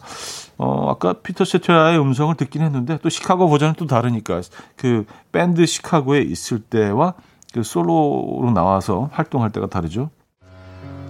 어, 0.56 0.90
아까 0.90 1.14
피터 1.14 1.44
세테라의 1.44 1.98
음성을 1.98 2.32
듣긴 2.36 2.62
했는데 2.62 2.96
또 3.02 3.08
시카고 3.08 3.48
버전은 3.48 3.74
또 3.76 3.88
다르니까 3.88 4.40
그 4.76 5.04
밴드 5.32 5.66
시카고에 5.66 6.20
있을 6.20 6.60
때와 6.60 7.14
그 7.52 7.64
솔로로 7.64 8.52
나와서 8.54 9.10
활동할 9.10 9.50
때가 9.50 9.66
다르죠. 9.66 10.10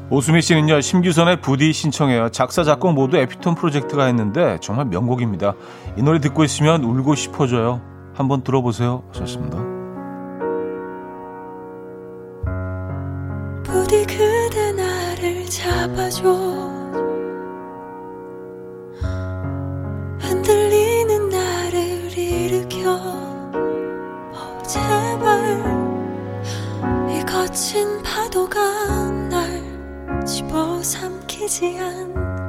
오수미 0.09 0.41
씨는요, 0.41 0.81
심규선의 0.81 1.43
부디 1.43 1.75
신청해요. 1.75 2.31
작사, 2.31 2.65
작곡 2.65 2.95
모두 2.95 3.19
에피톤 3.19 3.55
프로젝트가 3.55 4.07
했는데 4.07 4.57
정말 4.63 4.87
명곡입니다. 4.87 5.53
이 5.99 6.03
노래 6.03 6.21
듣고 6.21 6.43
있으면 6.43 6.83
울고 6.85 7.17
싶어져요. 7.17 7.90
한번 8.21 8.43
들어보세요. 8.43 9.03
하셨습니다. 9.09 9.57
부디 13.63 14.05
그대 14.05 14.73
나를 14.73 15.47
잡아줘 15.47 16.29
흔들리는 20.19 21.31
나를 21.31 22.19
일으켜 22.19 22.93
어, 22.93 24.63
제발 24.67 25.65
이 27.09 27.25
거친 27.25 28.03
파도가 28.03 28.61
날 29.31 30.27
집어삼키지 30.27 31.79
않 31.79 32.40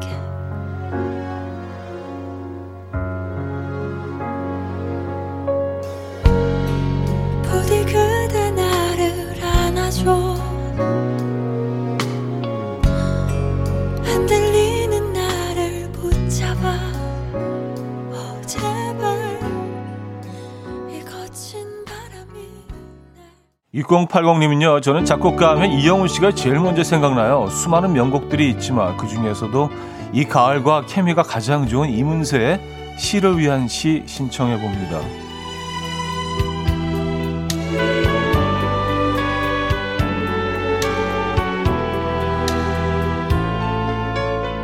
6080님은요, 23.83 24.81
저는 24.81 25.05
작곡가 25.05 25.51
하면 25.51 25.71
이영훈 25.71 26.07
씨가 26.07 26.31
제일 26.33 26.59
먼저 26.59 26.83
생각나요. 26.83 27.47
수많은 27.49 27.93
명곡들이 27.93 28.49
있지만 28.51 28.95
그 28.97 29.07
중에서도 29.07 29.69
이 30.13 30.25
가을과 30.25 30.85
케미가 30.85 31.23
가장 31.23 31.67
좋은 31.67 31.89
이문세의 31.89 32.59
시를 32.97 33.39
위한 33.39 33.67
시 33.67 34.03
신청해 34.05 34.59
봅니다. 34.59 34.99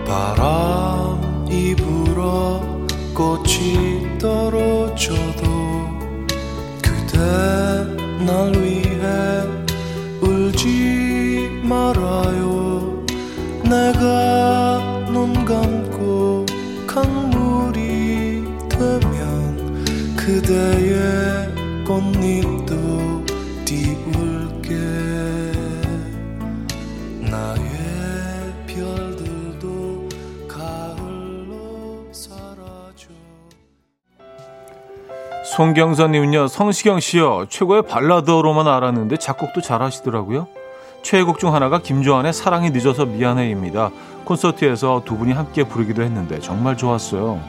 바람이 0.06 1.76
불어 1.76 2.62
꽃이 3.16 4.18
떨어져도 4.20 5.44
그대 6.82 7.18
날 8.26 8.52
위해 8.54 8.67
말아요. 11.68 13.04
내가 13.64 15.06
눈 15.12 15.44
감고 15.44 16.46
강물이 16.88 18.44
되면 18.70 20.16
그대의 20.16 21.84
꽃잎도 21.86 23.26
띄울게. 23.66 24.76
나의 27.30 27.66
별들도 28.66 30.08
가을로 30.48 32.08
사라져. 32.14 33.10
송경선님은요, 35.56 36.48
성시경 36.48 37.02
씨요, 37.02 37.48
최고의 37.50 37.82
발라더로만 37.84 38.68
알았는데 38.68 39.18
작곡도 39.18 39.60
잘하시더라고요. 39.62 40.48
최애곡 41.02 41.40
중 41.40 41.54
하나가 41.54 41.82
김조한의 41.82 42.34
사랑이 42.34 42.72
늦어서 42.72 43.06
미안해입니다. 43.06 43.92
콘서트에서 44.26 45.04
두 45.06 45.18
분이 45.18 45.32
함께 45.32 45.64
부르기도 45.64 46.04
했는데 46.04 46.40
정말 46.40 46.76
좋았어요. 46.76 47.40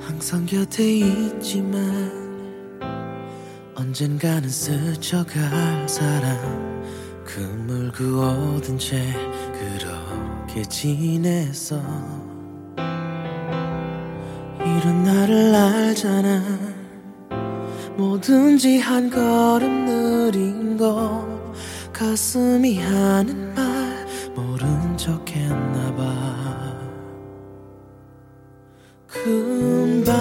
항상 0.00 0.46
곁에 0.46 0.84
있지만 0.84 2.28
언젠가는 3.74 4.48
스쳐갈 4.48 5.88
사람 5.88 6.58
그물 7.24 7.92
그어둔 7.92 8.78
채 8.78 9.02
그렇게 9.52 10.62
지냈어 10.62 11.76
이런 14.60 15.04
나를 15.04 15.54
알잖아 15.54 16.67
뭐든지 17.98 18.78
한 18.78 19.10
걸음 19.10 19.84
느린 19.84 20.76
거 20.76 21.26
가슴이 21.92 22.78
하는 22.78 23.52
말 23.54 24.06
모른 24.36 24.96
척 24.96 25.28
했나 25.28 25.92
봐 25.96 26.04
금방 29.08 30.14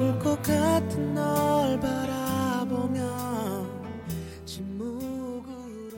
올것 0.00 0.42
같은 0.42 1.12
널 1.12 1.78
바라보며 1.78 3.02
침묵으로 4.46 5.92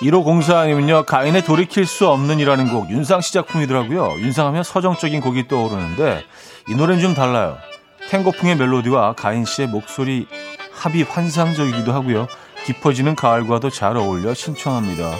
1504님은요, 0.00 1.06
가인의 1.06 1.42
돌이킬 1.42 1.86
수 1.86 2.06
없는 2.06 2.38
이라는 2.38 2.70
곡, 2.70 2.88
윤상 2.88 3.20
씨 3.20 3.32
작품이더라고요. 3.32 4.20
윤상 4.20 4.46
하면 4.46 4.62
서정적인 4.62 5.20
곡이 5.20 5.48
떠오르는데, 5.48 6.22
이 6.68 6.76
노래는 6.76 7.02
좀 7.02 7.14
달라요. 7.14 7.58
탱고풍의 8.12 8.56
멜로디와 8.56 9.14
가인 9.14 9.46
씨의 9.46 9.68
목소리 9.68 10.26
합이 10.70 11.02
환상적이기도 11.02 11.94
하고요. 11.94 12.28
깊어지는 12.66 13.16
가을과도 13.16 13.70
잘 13.70 13.96
어울려 13.96 14.34
신청합니다. 14.34 15.12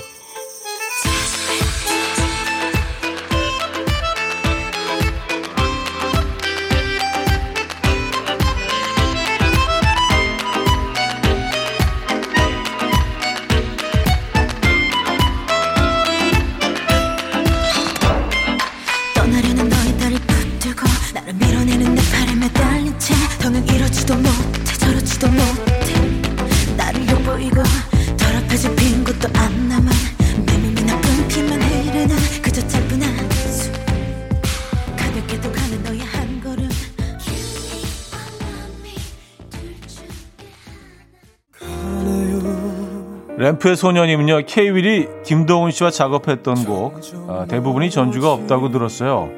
램프의 43.63 43.77
소년이면요 43.77 44.43
케이윌이 44.47 45.07
김도훈 45.25 45.71
씨와 45.71 45.91
작업했던 45.91 46.65
곡 46.65 47.01
아, 47.29 47.47
대부분이 47.49 47.91
전주가 47.91 48.33
없다고 48.33 48.71
들었어요. 48.71 49.31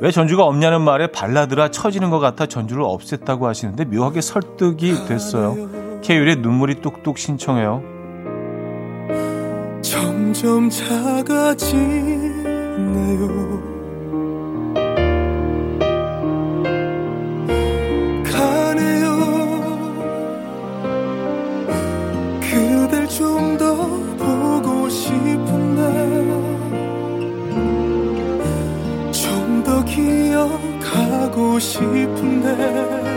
왜 0.00 0.10
전주가 0.10 0.44
없냐는 0.44 0.82
말에 0.82 1.08
발라드라 1.08 1.70
처지는 1.70 2.10
것 2.10 2.18
같아 2.20 2.46
전주를 2.46 2.84
없앴다고 2.84 3.42
하시는데 3.42 3.86
묘하게 3.86 4.20
설득이 4.20 5.06
됐어요. 5.08 6.00
케이윌의 6.02 6.36
눈물이 6.36 6.76
뚝뚝 6.76 7.18
신청해요. 7.18 7.82
점점 9.82 10.68
작아지네요 10.70 11.78
싶은데 31.58 33.07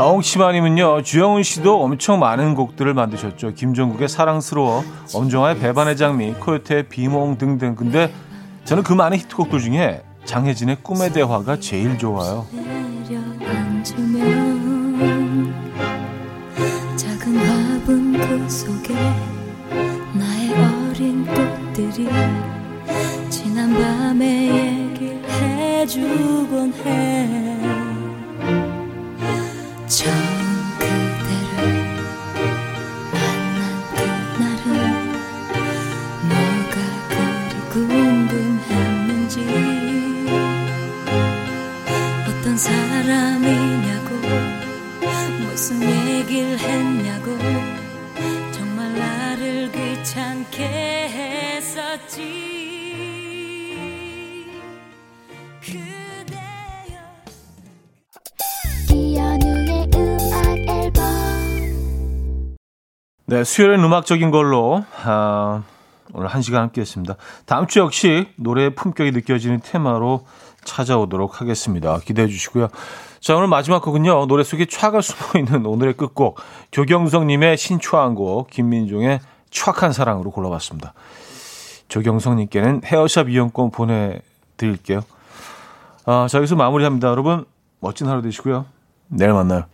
다홍치마님은요 0.00 1.02
주영훈 1.02 1.42
씨도 1.42 1.82
엄청 1.82 2.20
많은 2.20 2.54
곡들을 2.54 2.94
만드셨죠. 2.94 3.52
김종국의 3.52 4.08
사랑스러워, 4.08 4.82
엄정화의 5.14 5.58
배반의 5.58 5.98
장미, 5.98 6.32
코요태의 6.32 6.88
비몽 6.88 7.36
등등. 7.36 7.74
근데 7.74 8.10
저는 8.64 8.82
그 8.82 8.94
많은 8.94 9.18
히트곡들 9.18 9.60
중에 9.60 10.02
장혜진의 10.24 10.78
꿈의 10.82 11.12
대화가 11.12 11.60
제일 11.60 11.98
좋아요. 11.98 12.46
그 12.50 12.56
지난 23.28 23.74
밤의 23.74 24.48
얘기를 24.48 25.22
해주곤 25.28 26.72
해 26.86 27.29
네, 63.40 63.44
수요일은 63.44 63.82
음악적인 63.82 64.30
걸로 64.30 64.84
아, 65.02 65.62
오늘 66.12 66.28
한 66.28 66.42
시간 66.42 66.60
함께 66.60 66.82
했습니다. 66.82 67.16
다음 67.46 67.66
주 67.66 67.78
역시 67.78 68.28
노래의 68.36 68.74
품격이 68.74 69.12
느껴지는 69.12 69.60
테마로 69.62 70.26
찾아오도록 70.64 71.40
하겠습니다. 71.40 72.00
기대해 72.00 72.28
주시고요. 72.28 72.68
자, 73.18 73.36
오늘 73.36 73.46
마지막 73.48 73.80
곡은요. 73.80 74.26
노래 74.26 74.44
속에 74.44 74.66
촤가 74.66 75.00
숨어 75.00 75.40
있는 75.40 75.64
오늘의 75.64 75.94
끝곡. 75.94 76.38
조경성님의 76.70 77.56
신초한 77.56 78.14
곡, 78.14 78.50
김민종의 78.50 79.20
추악한 79.48 79.94
사랑으로 79.94 80.32
골라봤습니다. 80.32 80.92
조경성님께는 81.88 82.82
헤어샵 82.84 83.30
이용권 83.30 83.70
보내드릴게요. 83.70 85.00
아, 86.04 86.26
자, 86.28 86.36
여기서 86.36 86.56
마무리합니다. 86.56 87.08
여러분, 87.08 87.46
멋진 87.80 88.06
하루 88.06 88.20
되시고요. 88.20 88.66
내일 89.08 89.32
만나요. 89.32 89.64